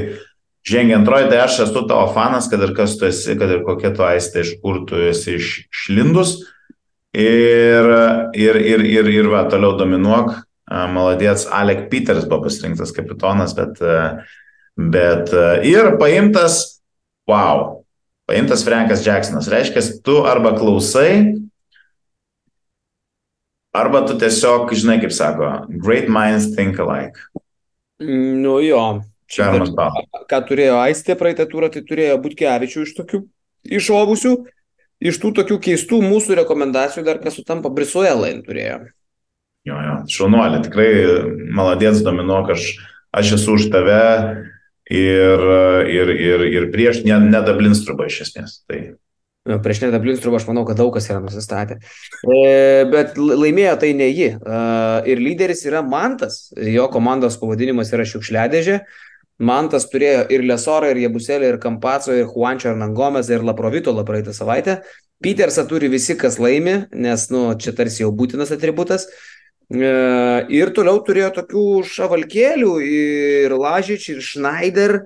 žengia 0.63 1.01
antroji, 1.01 1.33
tai 1.35 1.43
aš 1.49 1.65
esu 1.67 1.83
tavo 1.91 2.07
fanas, 2.15 2.47
kad 2.47 2.63
ir 2.63 2.79
kas 2.79 2.95
tu 3.01 3.11
esi, 3.11 3.35
kad 3.35 3.51
ir 3.51 3.67
kokia 3.67 3.91
tu 3.91 4.07
aiste, 4.07 4.47
iš 4.47 4.55
kur 4.63 4.85
tu 4.87 5.03
esi 5.11 5.41
išlindus. 5.43 6.45
Ir, 7.11 7.95
ir, 8.39 8.63
ir, 8.63 8.91
ir, 9.01 9.15
ir 9.19 9.35
va, 9.35 9.49
toliau 9.51 9.75
dominuok, 9.83 10.46
Maladėts 10.67 11.47
Alek 11.55 11.87
Peters 11.93 12.27
buvo 12.27 12.49
pasirinktas 12.49 12.91
kapitonas, 12.95 13.55
bet, 13.55 13.79
bet 14.75 15.31
ir 15.63 15.93
paimtas, 16.01 16.81
wow, 17.31 17.85
paimtas 18.27 18.65
Frankas 18.67 19.05
Jacksonas. 19.07 19.47
Reiškia, 19.53 19.85
tu 20.03 20.19
arba 20.27 20.57
klausai, 20.59 21.37
arba 23.77 24.03
tu 24.09 24.17
tiesiog, 24.19 24.75
žinai, 24.75 24.99
kaip 25.05 25.15
sako, 25.15 25.53
great 25.79 26.11
minds 26.11 26.51
think 26.57 26.81
alike. 26.83 27.21
Nu 28.03 28.59
jo. 28.65 29.05
Čia 29.27 29.49
ką, 29.51 29.87
ką 30.31 30.39
turėjo 30.47 30.77
Aistė 30.79 31.17
praeitą 31.19 31.49
turą, 31.51 31.67
tai 31.75 31.81
turėjo 31.83 32.19
Butkevičių 32.23 32.85
iš 32.87 32.93
tokių 32.95 33.25
išovusių, 33.75 34.35
iš 35.03 35.19
tų 35.23 35.33
tokių 35.41 35.57
keistų 35.65 35.99
mūsų 36.05 36.37
rekomendacijų 36.43 37.03
dar 37.09 37.19
kas 37.23 37.35
sutampa 37.39 37.73
Brisuelain 37.75 38.45
turėjo. 38.47 38.85
Jo, 39.67 39.79
jo, 39.83 39.95
šaunuolė, 40.15 40.61
tikrai 40.63 40.91
maladės 41.55 42.05
dominuok, 42.07 42.53
aš, 42.55 42.69
aš 43.17 43.33
esu 43.41 43.57
už 43.59 43.67
tave 43.73 44.03
ir, 44.87 45.49
ir, 45.91 46.13
ir, 46.15 46.45
ir 46.53 46.69
prieš 46.75 47.03
nedablinstrubą 47.07 48.07
iš 48.07 48.21
esmės. 48.29 48.61
Tai. 48.71 48.85
Nu, 49.47 49.59
prieš 49.63 49.85
nedablinstrubą 49.85 50.41
aš 50.41 50.47
manau, 50.49 50.65
kad 50.67 50.79
daug 50.79 50.93
kas 50.95 51.07
yra 51.11 51.19
nusistatę. 51.23 51.79
E, 52.27 52.87
bet 52.91 53.19
laimėjo 53.19 53.75
tai 53.83 53.93
ne 53.99 54.09
ji. 54.11 54.33
E, 54.35 54.63
ir 55.11 55.23
lyderis 55.23 55.63
yra 55.67 55.85
Mantas, 55.87 56.49
jo 56.55 56.87
komandos 56.91 57.39
pavadinimas 57.43 57.93
yra 57.95 58.07
Šiukšliadėžė. 58.07 58.81
Mantas 59.47 59.85
turėjo 59.91 60.25
ir 60.33 60.47
Lesorą, 60.49 60.91
ir 60.95 61.03
Jebuselį, 61.05 61.51
ir 61.53 61.59
Kampaco, 61.63 62.15
ir 62.15 62.31
Juančio, 62.31 62.73
ir 62.73 62.79
Nangomės, 62.81 63.29
ir 63.31 63.45
Laprovitolą 63.47 64.07
praeitą 64.09 64.35
savaitę. 64.35 64.81
Petersą 65.23 65.67
turi 65.69 65.91
visi, 65.93 66.17
kas 66.19 66.41
laimi, 66.43 66.87
nes 66.93 67.29
nu, 67.33 67.49
čia 67.61 67.75
tarsi 67.77 68.03
jau 68.03 68.11
būtinas 68.17 68.51
atributas. 68.53 69.07
E, 69.67 69.87
ir 70.55 70.71
toliau 70.75 71.01
turėjo 71.03 71.33
tokių 71.41 71.65
šavalkėlių 71.91 72.75
ir 72.87 73.55
Lažič, 73.59 74.11
ir 74.15 74.21
Schneider, 74.23 75.01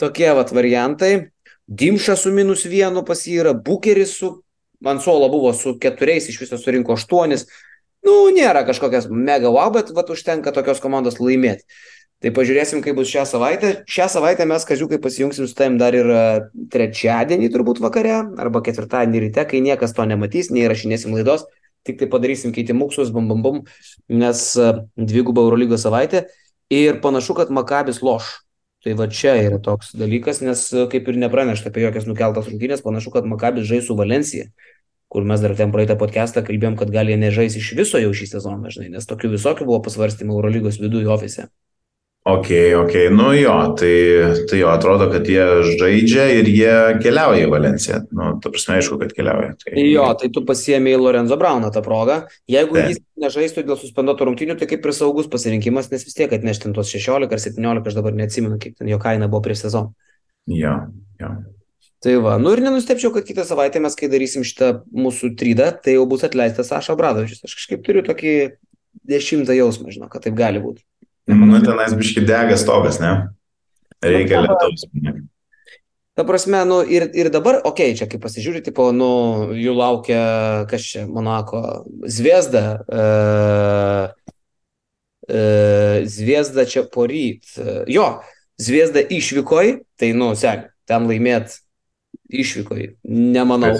tokie 0.00 0.30
vat 0.34 0.50
variantai. 0.50 1.12
Dimša 1.70 2.16
su 2.18 2.32
minus 2.34 2.66
vienu 2.66 3.04
pas 3.06 3.22
jį 3.22 3.38
yra, 3.44 3.52
Bukeris 3.54 4.16
su, 4.18 4.40
Mansola 4.82 5.28
buvo 5.30 5.52
su 5.54 5.76
keturiais, 5.78 6.26
iš 6.26 6.40
viso 6.42 6.58
surinko 6.58 6.96
aštuonis. 6.98 7.46
Nu, 8.02 8.26
nėra 8.34 8.64
kažkokias 8.66 9.06
mega 9.06 9.52
wow, 9.54 9.70
bet 9.70 9.92
vat 9.94 10.10
užtenka 10.10 10.50
tokios 10.50 10.82
komandos 10.82 11.20
laimėti. 11.22 11.62
Tai 12.22 12.30
pažiūrėsim, 12.34 12.82
kaip 12.82 12.98
bus 12.98 13.10
šią 13.10 13.22
savaitę. 13.30 13.70
Šią 13.90 14.08
savaitę 14.10 14.46
mes, 14.50 14.66
kažkai, 14.66 14.98
pasijungsim 15.02 15.46
su 15.46 15.54
tavim 15.58 15.78
dar 15.78 15.94
ir 15.94 16.10
e, 16.10 16.26
trečiadienį 16.74 17.50
turbūt 17.54 17.78
vakare 17.82 18.18
arba 18.18 18.62
ketvirtadienį 18.66 19.22
ryte, 19.28 19.46
kai 19.46 19.62
niekas 19.62 19.94
to 19.94 20.06
nematys, 20.10 20.50
neįrašinėsim 20.54 21.14
laidos 21.14 21.46
tik 21.86 21.98
tai 22.00 22.08
padarysim 22.10 22.54
keitimuksus, 22.54 23.10
bum 23.14 23.28
bum 23.30 23.42
bum, 23.42 23.60
nes 24.08 24.44
e, 24.56 24.70
dvigubą 24.96 25.44
Eurolygos 25.46 25.84
savaitę 25.86 26.26
ir 26.72 27.00
panašu, 27.04 27.36
kad 27.38 27.50
Makabis 27.50 28.02
loš. 28.02 28.30
Tai 28.82 28.96
va 28.98 29.06
čia 29.06 29.36
yra 29.38 29.60
toks 29.62 29.92
dalykas, 29.94 30.40
nes 30.42 30.64
e, 30.74 30.86
kaip 30.90 31.10
ir 31.10 31.18
nepranešta 31.22 31.70
apie 31.70 31.84
jokias 31.84 32.08
nukeltas 32.08 32.48
rungtynės, 32.50 32.84
panašu, 32.86 33.14
kad 33.14 33.28
Makabis 33.30 33.68
žais 33.68 33.86
su 33.86 33.96
Valencija, 33.98 34.48
kur 35.12 35.26
mes 35.28 35.42
dar 35.44 35.54
ten 35.58 35.74
praeitą 35.74 35.98
podcastą 36.00 36.42
kalbėjom, 36.46 36.78
kad 36.80 36.90
gali 36.94 37.18
nežais 37.20 37.58
iš 37.58 37.74
viso 37.78 38.00
jau 38.02 38.14
šį 38.16 38.30
sezoną, 38.36 38.72
žinai, 38.74 38.94
nes 38.96 39.06
tokių 39.06 39.34
visokių 39.36 39.68
buvo 39.68 39.82
pasvarstymų 39.86 40.38
Eurolygos 40.38 40.80
viduje 40.82 41.10
ofise. 41.12 41.50
Ok, 42.22 42.48
ok, 42.78 42.92
nu 43.10 43.32
jo, 43.34 43.54
tai, 43.74 43.94
tai 44.46 44.58
jo, 44.60 44.68
atrodo, 44.70 45.08
kad 45.10 45.26
jie 45.26 45.42
žaidžia 45.74 46.26
ir 46.36 46.50
jie 46.54 46.74
keliauja 47.02 47.48
į 47.48 47.48
Valenciją. 47.50 47.96
Nu, 48.14 48.28
tu 48.38 48.52
prasme, 48.54 48.76
aišku, 48.78 48.94
kad 49.00 49.10
keliauja. 49.16 49.56
Tai... 49.58 49.72
Jo, 49.82 50.04
tai 50.20 50.30
tu 50.30 50.44
pasiemi 50.46 50.92
Lorenzo 50.94 51.34
Brauną 51.40 51.72
tą 51.74 51.82
progą. 51.82 52.20
Jeigu 52.46 52.78
Taip. 52.78 52.92
jis 52.92 53.00
nežaistų 53.24 53.64
dėl 53.66 53.80
suspenduotų 53.80 54.28
rungtynių, 54.28 54.54
tai 54.60 54.68
kaip 54.70 54.86
ir 54.86 54.94
saugus 54.94 55.26
pasirinkimas, 55.32 55.90
nes 55.90 56.06
vis 56.06 56.14
tiek 56.14 56.30
atnešti 56.38 56.70
tos 56.76 56.92
16 56.94 57.26
ar 57.26 57.42
17, 57.42 57.90
aš 57.90 57.98
dabar 57.98 58.14
neatsimenu, 58.14 58.60
kiek 58.62 58.78
ten 58.78 58.92
jo 58.92 59.00
kaina 59.02 59.26
buvo 59.26 59.42
prieš 59.48 59.64
sezoną. 59.66 59.90
Jo, 60.54 60.76
jo. 61.18 61.32
Tai 62.06 62.14
va, 62.22 62.36
nu 62.38 62.54
ir 62.54 62.62
nenustepčiau, 62.62 63.10
kad 63.14 63.26
kitą 63.26 63.42
savaitę 63.46 63.82
mes, 63.82 63.98
kai 63.98 64.06
darysim 64.10 64.46
šitą 64.46 64.70
mūsų 64.94 65.34
trydą, 65.42 65.72
tai 65.82 65.98
jau 65.98 66.06
bus 66.10 66.22
atleistas 66.26 66.70
Saša 66.70 66.94
Bradovičius. 66.98 67.42
Aš 67.46 67.58
kažkaip 67.58 67.82
turiu 67.86 68.06
tokį 68.06 68.32
dešimtą 69.10 69.58
jausmą, 69.58 69.90
žinau, 69.94 70.10
kad 70.10 70.22
taip 70.22 70.38
gali 70.38 70.62
būti. 70.62 70.86
Nu, 71.30 71.60
tenais 71.62 71.94
biški 71.94 72.24
dega 72.26 72.56
stogas, 72.58 72.98
ne? 73.02 73.12
Reikia 74.02 74.42
lietaus. 74.42 74.86
Ta 76.12 76.24
prasme, 76.28 76.64
nu 76.68 76.82
ir, 76.84 77.06
ir 77.16 77.30
dabar, 77.32 77.62
okei, 77.64 77.92
okay, 77.92 77.96
čia 77.96 78.06
kaip 78.10 78.20
pasižiūrėti, 78.20 78.68
tipo, 78.68 78.90
nu, 78.92 79.08
jų 79.56 79.72
laukia, 79.78 80.24
kas 80.68 80.84
čia, 80.84 81.06
Monako, 81.08 81.62
Zviesda, 82.04 82.64
e, 82.84 83.06
e, 85.32 85.40
Zviesda 86.12 86.66
čia 86.68 86.84
poryt. 86.92 87.54
E, 87.56 87.78
jo, 87.94 88.04
Zviesda 88.60 89.00
išvykoj, 89.08 89.78
tai, 89.96 90.12
nu, 90.18 90.34
sek, 90.36 90.68
ten 90.90 91.08
laimėt 91.08 91.56
išvykoj, 92.28 92.90
nemanau. 93.08 93.78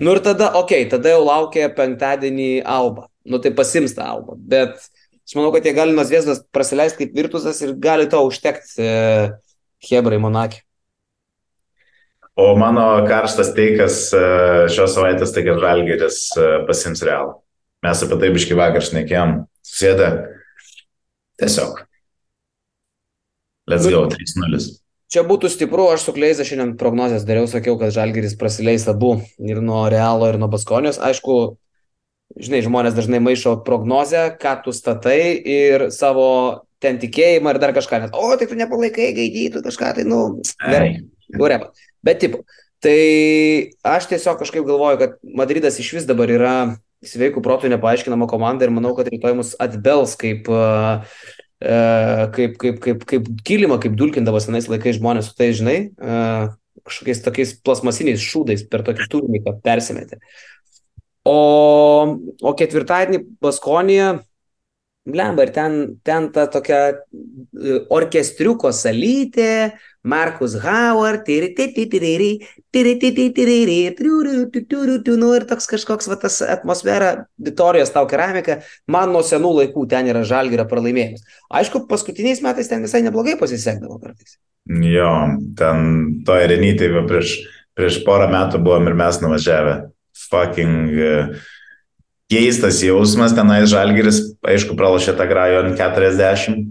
Nu 0.00 0.16
ir 0.16 0.24
tada, 0.24 0.50
okei, 0.58 0.88
okay, 0.88 0.90
tada 0.90 1.14
jau 1.14 1.22
laukia 1.22 1.70
penktadienį 1.76 2.64
Alba. 2.66 3.06
Nu 3.28 3.38
tai 3.38 3.52
pasims 3.54 3.94
tą 3.94 4.10
Alba, 4.16 4.34
bet 4.34 4.90
aš 5.30 5.36
manau, 5.38 5.52
kad 5.54 5.62
jie 5.62 5.76
gali 5.76 5.94
nuo 5.94 6.02
Zviesdos 6.02 6.42
prasileisti 6.50 7.04
kaip 7.04 7.14
virtusas 7.14 7.60
ir 7.62 7.76
gali 7.78 8.08
to 8.10 8.18
užtekti 8.26 8.82
e, 8.82 8.94
Hebrai 9.86 10.18
Monakė. 10.18 10.64
O 12.40 12.56
mano 12.58 12.82
karštas 13.06 13.52
teikas 13.54 14.00
e, 14.16 14.24
šios 14.74 14.96
savaitės 14.96 15.30
tai, 15.34 15.44
kad 15.46 15.62
Žalgeris 15.62 16.18
e, 16.34 16.48
pasims 16.66 17.04
realą. 17.06 17.38
Mes 17.86 18.02
apie 18.02 18.18
tai 18.18 18.32
biški 18.34 18.58
vakar 18.58 18.82
šnekėjom. 18.84 19.36
Susėdę. 19.70 20.10
Tiesiog. 21.38 21.78
Let's 23.70 23.86
go, 23.86 24.02
3-0. 24.10 24.60
Čia 25.10 25.22
būtų 25.26 25.50
stipru, 25.50 25.86
aš 25.94 26.08
su 26.08 26.14
Kleiza 26.14 26.46
šiandien 26.46 26.76
prognozijas 26.78 27.22
dariau, 27.26 27.46
sakiau, 27.50 27.78
kad 27.78 27.94
Žalgeris 27.94 28.34
prasileis 28.38 28.88
abu 28.90 29.16
ir 29.38 29.62
nuo 29.62 29.84
Realo, 29.90 30.26
ir 30.30 30.38
nuo 30.42 30.50
Baskonijos. 30.50 30.98
Aišku, 31.02 31.38
žinai, 32.38 32.62
žmonės 32.66 32.96
dažnai 32.96 33.20
maišo 33.22 33.56
prognozę, 33.66 34.28
ką 34.40 34.56
tu 34.64 34.74
statai 34.76 35.34
ir 35.34 35.88
savo 35.94 36.66
ten 36.80 37.00
tikėjimą 37.00 37.54
ir 37.54 37.60
dar 37.62 37.74
kažką. 37.76 38.04
Net, 38.04 38.16
o, 38.16 38.30
tai 38.38 38.48
tu 38.50 38.58
nepalaikai 38.58 39.10
gaidytų 39.16 39.64
kažką, 39.66 39.94
tai, 39.98 40.06
nu, 40.08 40.40
gerai, 40.62 40.92
ureba. 41.36 41.70
Bet, 42.06 42.22
tipo, 42.22 42.44
tai 42.84 43.72
aš 43.84 44.08
tiesiog 44.12 44.40
kažkaip 44.40 44.64
galvoju, 44.68 45.00
kad 45.02 45.18
Madridas 45.36 45.78
iš 45.82 45.92
vis 45.98 46.08
dabar 46.08 46.32
yra 46.32 46.54
sveikų 47.04 47.42
protų 47.44 47.70
nepaaiškinama 47.72 48.28
komanda 48.30 48.66
ir 48.66 48.72
manau, 48.76 48.94
kad 48.96 49.08
rytoj 49.12 49.36
mus 49.38 49.52
atbels 49.60 50.16
kaip, 50.20 50.48
uh, 50.52 51.04
uh, 51.64 52.24
kaip, 52.36 52.56
kaip, 52.60 52.80
kaip, 52.84 53.04
kaip 53.08 53.28
kilimą, 53.46 53.80
kaip 53.82 53.96
dulkindavo 53.96 54.40
senais 54.40 54.68
laikais 54.68 54.98
žmonės 55.00 55.30
su 55.30 55.36
tai, 55.36 55.50
žinai, 55.56 55.78
uh, 56.00 56.52
kažkokiais 56.88 57.24
tokiais 57.24 57.54
plasmasiniais 57.64 58.24
šūdais 58.24 58.64
per 58.70 58.84
tokį 58.86 59.08
turinį, 59.12 59.42
persimetė. 59.64 60.20
O, 61.28 61.36
o 62.40 62.52
ketvirtadienį 62.56 63.20
Baskonija, 63.44 64.14
blemba, 65.10 65.44
ir 65.44 65.52
ten, 65.52 65.76
ten 66.04 66.28
ta 66.32 66.46
tokia 66.50 66.80
e, 66.92 67.80
orkestriuko 67.92 68.70
salytė, 68.72 69.72
Markus 70.06 70.54
Howard, 70.62 71.28
nu 75.20 75.32
ir 75.36 75.44
toks 75.48 75.68
kažkoks 75.68 76.08
va 76.08 76.16
tas 76.22 76.40
atmosfera, 76.44 77.10
Vitorijos 77.36 77.92
tau 77.92 78.06
keramika, 78.08 78.60
man 78.88 79.12
nuo 79.12 79.20
senų 79.26 79.52
laikų 79.60 79.86
ten 79.92 80.08
yra 80.12 80.24
žalgyra 80.24 80.64
pralaimėjimas. 80.70 81.24
Aišku, 81.52 81.84
paskutiniais 81.90 82.40
metais 82.44 82.72
ten 82.72 82.84
visai 82.86 83.04
neblogai 83.04 83.36
pasisekdavo 83.40 84.00
kartais. 84.00 84.38
Jo, 84.70 85.12
ten 85.58 85.86
to 86.24 86.36
Irenytai 86.36 86.92
prieš, 87.08 87.40
prieš 87.76 88.00
porą 88.06 88.28
metų 88.32 88.60
buvom 88.64 88.88
ir 88.88 88.96
mes 88.96 89.20
nuvažiavę. 89.20 89.80
Fucking 90.28 90.98
uh, 91.00 91.38
keistas 92.30 92.82
jausmas, 92.84 93.34
tenais 93.34 93.70
žalgeris, 93.72 94.20
aišku, 94.46 94.76
pralašė 94.78 95.16
tą 95.18 95.26
grajo 95.30 95.64
ant 95.64 95.80
40. 95.80 96.68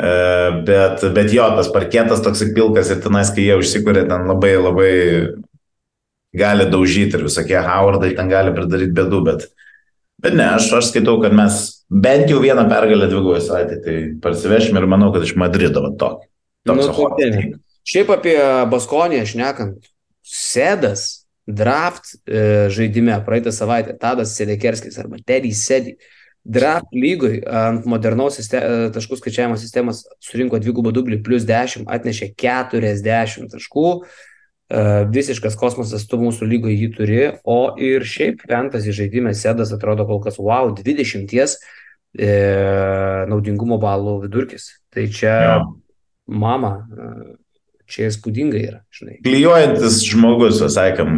Uh, 0.00 0.62
bet, 0.64 1.04
bet 1.12 1.32
jo, 1.34 1.44
tas 1.58 1.68
parketas 1.72 2.22
toks 2.24 2.42
pilkas 2.56 2.88
ir 2.92 3.02
tenais, 3.04 3.32
kai 3.36 3.44
jie 3.46 3.56
užsikūrė, 3.60 4.06
ten 4.08 4.28
labai 4.30 4.54
labai 4.56 4.92
gali 6.36 6.66
daužyti 6.70 7.18
ir 7.18 7.26
visokie 7.26 7.58
Howardai 7.58 8.14
ten 8.16 8.30
gali 8.30 8.54
pridaryti 8.54 8.94
bėdų, 8.96 9.20
bet, 9.26 9.46
bet 10.22 10.36
ne, 10.38 10.46
aš, 10.56 10.70
aš 10.78 10.90
skaitau, 10.92 11.18
kad 11.22 11.34
mes 11.36 11.58
bent 11.90 12.30
jau 12.30 12.40
vieną 12.42 12.66
pergalę 12.70 13.10
dviguoju 13.10 13.42
savaitę, 13.44 13.80
tai 13.84 13.96
parsivešim 14.22 14.78
ir 14.78 14.88
manau, 14.90 15.10
kad 15.14 15.26
iš 15.26 15.34
Madrido 15.40 15.82
va 15.84 15.92
tokį. 16.00 16.28
Nu, 16.70 16.76
tai, 17.18 17.30
šiaip 17.88 18.12
apie 18.14 18.36
Baskoniją 18.70 19.26
šnekant, 19.28 19.90
Sedas 20.30 21.19
draft 21.56 22.14
e, 22.24 22.68
žaidime 22.72 23.18
praeitą 23.26 23.52
savaitę, 23.54 23.96
Tadas 23.98 24.34
Sedekerskis 24.38 24.98
arba 25.00 25.20
Teddy 25.26 25.52
Sedi, 25.56 25.96
draft 26.44 26.88
lygoj 26.96 27.42
ant 27.44 27.86
modernaus 27.88 28.38
sistem, 28.40 28.88
taškų 28.94 29.18
skaičiavimo 29.20 29.58
sistemos 29.60 30.04
surinko 30.24 30.60
dvigubą 30.62 30.92
dublį 30.96 31.20
plus 31.24 31.44
10, 31.48 31.84
atnešė 31.90 32.30
40 32.40 33.50
taškų, 33.52 33.88
e, 34.00 34.84
visiškas 35.12 35.58
kosmosas 35.60 36.06
tu 36.08 36.20
mūsų 36.20 36.48
lygoje 36.48 36.78
jį 36.78 36.88
turi, 36.96 37.20
o 37.44 37.60
ir 37.80 38.06
šiaip 38.08 38.46
fantasy 38.48 38.94
žaidime 38.96 39.34
Sedas 39.36 39.74
atrodo 39.76 40.08
kol 40.08 40.22
kas 40.24 40.40
wow, 40.40 40.72
20 40.76 41.36
e, 41.36 42.32
naudingumo 43.30 43.78
balų 43.82 44.20
vidurkis. 44.24 44.72
Tai 44.90 45.06
čia, 45.12 45.36
ja. 45.44 45.60
mama, 46.26 46.72
čia 47.90 48.08
įspūdingai 48.08 48.62
yra, 48.62 48.80
žinai. 48.94 49.18
Klyjuojantis 49.26 50.00
žmogus, 50.08 50.62
sakėm, 50.74 51.16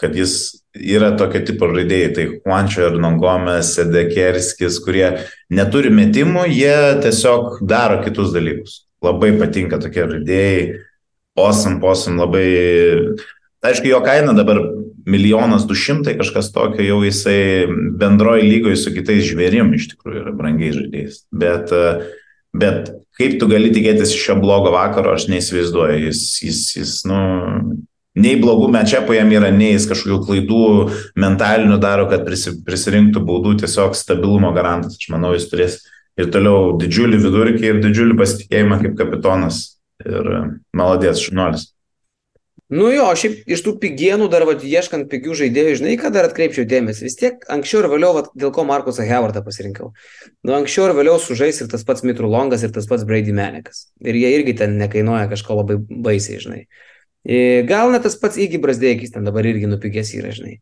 kad 0.00 0.16
jis 0.16 0.34
yra 0.74 1.12
tokio 1.18 1.42
tipo 1.46 1.68
žaidėjai, 1.70 2.12
tai 2.16 2.26
Juančio 2.32 2.86
ir 2.88 3.00
Nongomes, 3.02 3.74
Sedekerskis, 3.76 4.78
kurie 4.84 5.06
neturi 5.52 5.92
metimų, 5.92 6.46
jie 6.48 6.76
tiesiog 7.04 7.60
daro 7.68 8.00
kitus 8.04 8.32
dalykus. 8.34 8.84
Labai 9.04 9.34
patinka 9.40 9.80
tokie 9.82 10.06
žaidėjai, 10.06 10.62
posam, 11.38 11.80
posam 11.82 12.20
labai... 12.20 12.46
Aišku, 13.60 13.90
jo 13.90 14.00
kaina 14.00 14.32
dabar 14.32 14.62
milijonas 15.10 15.66
du 15.68 15.76
šimtai, 15.76 16.16
kažkas 16.20 16.50
tokio, 16.54 16.80
jau 16.84 17.00
jisai 17.04 17.66
bendroji 18.00 18.46
lygoje 18.46 18.78
su 18.80 18.92
kitais 18.94 19.26
žvėrim 19.28 19.74
iš 19.76 19.90
tikrųjų 19.94 20.22
yra 20.24 20.32
brangiai 20.36 20.72
žaidėjas. 20.76 21.22
Bet, 21.32 21.72
bet 22.56 22.90
kaip 23.20 23.38
tu 23.40 23.48
gali 23.50 23.70
tikėtis 23.74 24.14
iš 24.14 24.24
šio 24.26 24.36
blogo 24.40 24.72
vakaro, 24.74 25.14
aš 25.16 25.28
neįsivaizduoju. 25.30 26.02
Jis, 26.08 26.22
jis, 26.44 26.60
jis 26.78 26.94
nu, 27.08 27.20
nei 28.18 28.36
blogų 28.40 28.70
mečiapų 28.72 29.16
jam 29.18 29.32
yra, 29.34 29.50
nei 29.54 29.74
jis 29.74 29.88
kažkokių 29.90 30.20
klaidų 30.26 30.62
mentalinių 31.20 31.80
daro, 31.82 32.08
kad 32.10 32.24
prisi, 32.26 32.56
prisirinktų 32.66 33.22
baudų, 33.26 33.58
tiesiog 33.64 33.98
stabilumo 33.98 34.54
garantas. 34.56 34.98
Aš 35.00 35.10
manau, 35.12 35.34
jis 35.36 35.50
turės 35.52 35.80
ir 36.20 36.30
toliau 36.32 36.76
didžiulį 36.80 37.20
vidurkį 37.26 37.68
ir 37.68 37.82
didžiulį 37.84 38.16
pasitikėjimą 38.20 38.80
kaip 38.84 38.96
kapitonas. 38.98 39.62
Ir 40.00 40.32
maladės 40.72 41.20
šunuolis. 41.20 41.68
Nu 42.70 42.86
jo, 42.94 43.08
šiaip 43.18 43.48
iš 43.50 43.64
tų 43.66 43.72
pigienų 43.82 44.28
dar, 44.30 44.44
va, 44.46 44.52
ieškant 44.54 45.08
pigių 45.10 45.34
žaidėjų, 45.40 45.78
žinai, 45.80 45.94
ką 45.98 46.12
dar 46.14 46.28
atkreipčiau 46.28 46.62
dėmesį. 46.70 47.08
Vis 47.08 47.18
tiek 47.18 47.42
anksčiau 47.50 47.80
ir 47.82 47.88
vėliau, 47.90 48.12
va, 48.14 48.22
dėl 48.38 48.52
ko 48.54 48.62
Markusą 48.68 49.02
Howardą 49.08 49.42
pasirinkau. 49.42 49.88
Nu, 50.46 50.54
anksčiau 50.54 50.86
ir 50.86 50.94
vėliau 50.94 51.16
sužais 51.18 51.58
ir 51.58 51.70
tas 51.72 51.82
pats 51.86 52.06
Mitru 52.06 52.30
Longas, 52.30 52.62
ir 52.62 52.70
tas 52.76 52.86
pats 52.86 53.02
Brady 53.08 53.34
Menekas. 53.34 53.88
Ir 54.06 54.20
jie 54.20 54.30
irgi 54.36 54.54
ten 54.62 54.78
nekainuoja 54.78 55.26
kažko 55.32 55.58
labai 55.58 55.80
baisiai, 55.82 56.38
žinai. 56.44 56.62
Gal 57.66 57.90
net 57.90 58.06
tas 58.06 58.14
pats 58.22 58.38
Įgy 58.40 58.62
Brasdėkis 58.62 59.16
ten 59.16 59.26
dabar 59.26 59.50
irgi 59.50 59.66
nupigęs 59.68 60.14
yra, 60.20 60.30
žinai. 60.36 60.60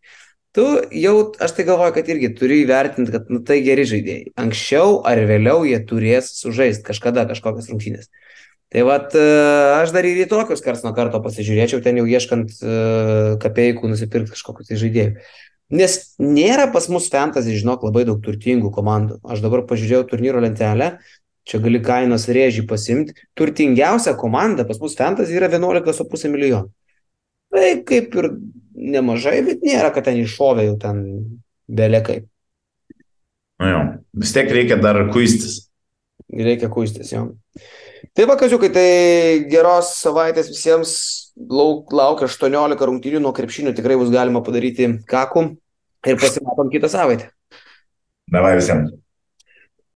Tu 0.56 0.64
jau, 0.96 1.14
aš 1.44 1.52
tai 1.54 1.68
galvoju, 1.68 1.92
kad 1.94 2.08
irgi 2.08 2.32
turi 2.34 2.62
įvertinti, 2.64 3.12
kad 3.14 3.28
nu, 3.30 3.42
tai 3.46 3.60
geri 3.62 3.84
žaidėjai. 3.86 4.32
Anksčiau 4.40 5.02
ar 5.06 5.20
vėliau 5.28 5.60
jie 5.68 5.76
turės 5.86 6.32
sužaisti 6.40 6.88
kažkada 6.88 7.28
kažkokias 7.28 7.68
rungtynės. 7.68 8.08
Tai 8.68 8.82
vad, 8.84 9.14
aš 9.16 9.92
dar 9.94 10.04
ir 10.04 10.18
į 10.20 10.26
tokius 10.28 10.60
kars 10.60 10.82
nuo 10.84 10.92
karto 10.96 11.22
pasižiūrėčiau, 11.24 11.80
ten 11.80 12.00
jau 12.02 12.04
ieškant 12.04 12.58
kapeikų 13.40 13.88
nusipirkti 13.88 14.34
kažkokiu 14.34 14.66
tai 14.68 14.76
žaidėjų. 14.82 15.22
Nes 15.78 15.94
nėra 16.20 16.66
pas 16.72 16.86
mus 16.88 17.10
fantasy, 17.12 17.56
žinok, 17.60 17.82
labai 17.88 18.06
daug 18.08 18.20
turtingų 18.24 18.70
komandų. 18.72 19.18
Aš 19.28 19.42
dabar 19.44 19.66
pažiūrėjau 19.68 20.06
turnyro 20.08 20.40
lentelę, 20.44 20.94
čia 21.48 21.60
gali 21.64 21.80
kainos 21.84 22.24
rėžį 22.28 22.64
pasimti. 22.68 23.16
Turtingiausia 23.36 24.14
komanda 24.20 24.64
pas 24.68 24.80
mus 24.80 24.96
fantasy 24.96 25.36
yra 25.36 25.50
11,5 25.52 26.32
milijonų. 26.32 26.72
Tai 27.52 27.68
kaip 27.88 28.16
ir 28.20 28.30
nemažai, 28.96 29.40
bet 29.44 29.64
nėra, 29.64 29.92
kad 29.92 30.08
ten 30.08 30.20
iššovė 30.22 30.68
jau 30.68 30.76
ten 30.80 31.04
belė 31.68 32.00
kaip. 32.04 32.28
Nu 33.58 33.68
jau, 33.68 33.82
vis 34.22 34.32
tiek 34.36 34.48
reikia 34.54 34.76
dar 34.80 35.02
kuistis. 35.12 35.66
reikia 36.32 36.68
kuistis 36.72 37.12
jau. 37.12 37.30
Tai 38.14 38.26
va, 38.30 38.36
kaziukai, 38.40 38.70
tai 38.74 38.90
geros 39.50 39.94
savaitės 40.02 40.50
visiems. 40.52 40.92
Lauk, 41.38 41.92
laukia 41.94 42.26
18 42.26 42.86
rungtynių 42.90 43.20
nuo 43.22 43.30
krepšinio, 43.34 43.70
tikrai 43.70 43.94
bus 44.00 44.10
galima 44.10 44.42
padaryti 44.42 44.88
kakų 45.06 45.44
ir 46.10 46.18
pasimatom 46.18 46.72
kitą 46.72 46.90
savaitę. 46.90 47.28
Davai 48.34 48.56
visiems. 48.58 48.90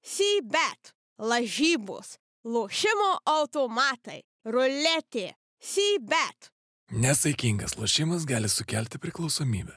Sybet, 0.03 0.95
lažybos, 1.23 2.17
lošimo 2.43 3.13
automatai, 3.39 4.25
ruletė, 4.51 5.31
Sybet. 5.59 6.53
Nesaikingas 6.91 7.75
lošimas 7.79 8.27
gali 8.27 8.49
sukelti 8.49 8.99
priklausomybę. 8.99 9.75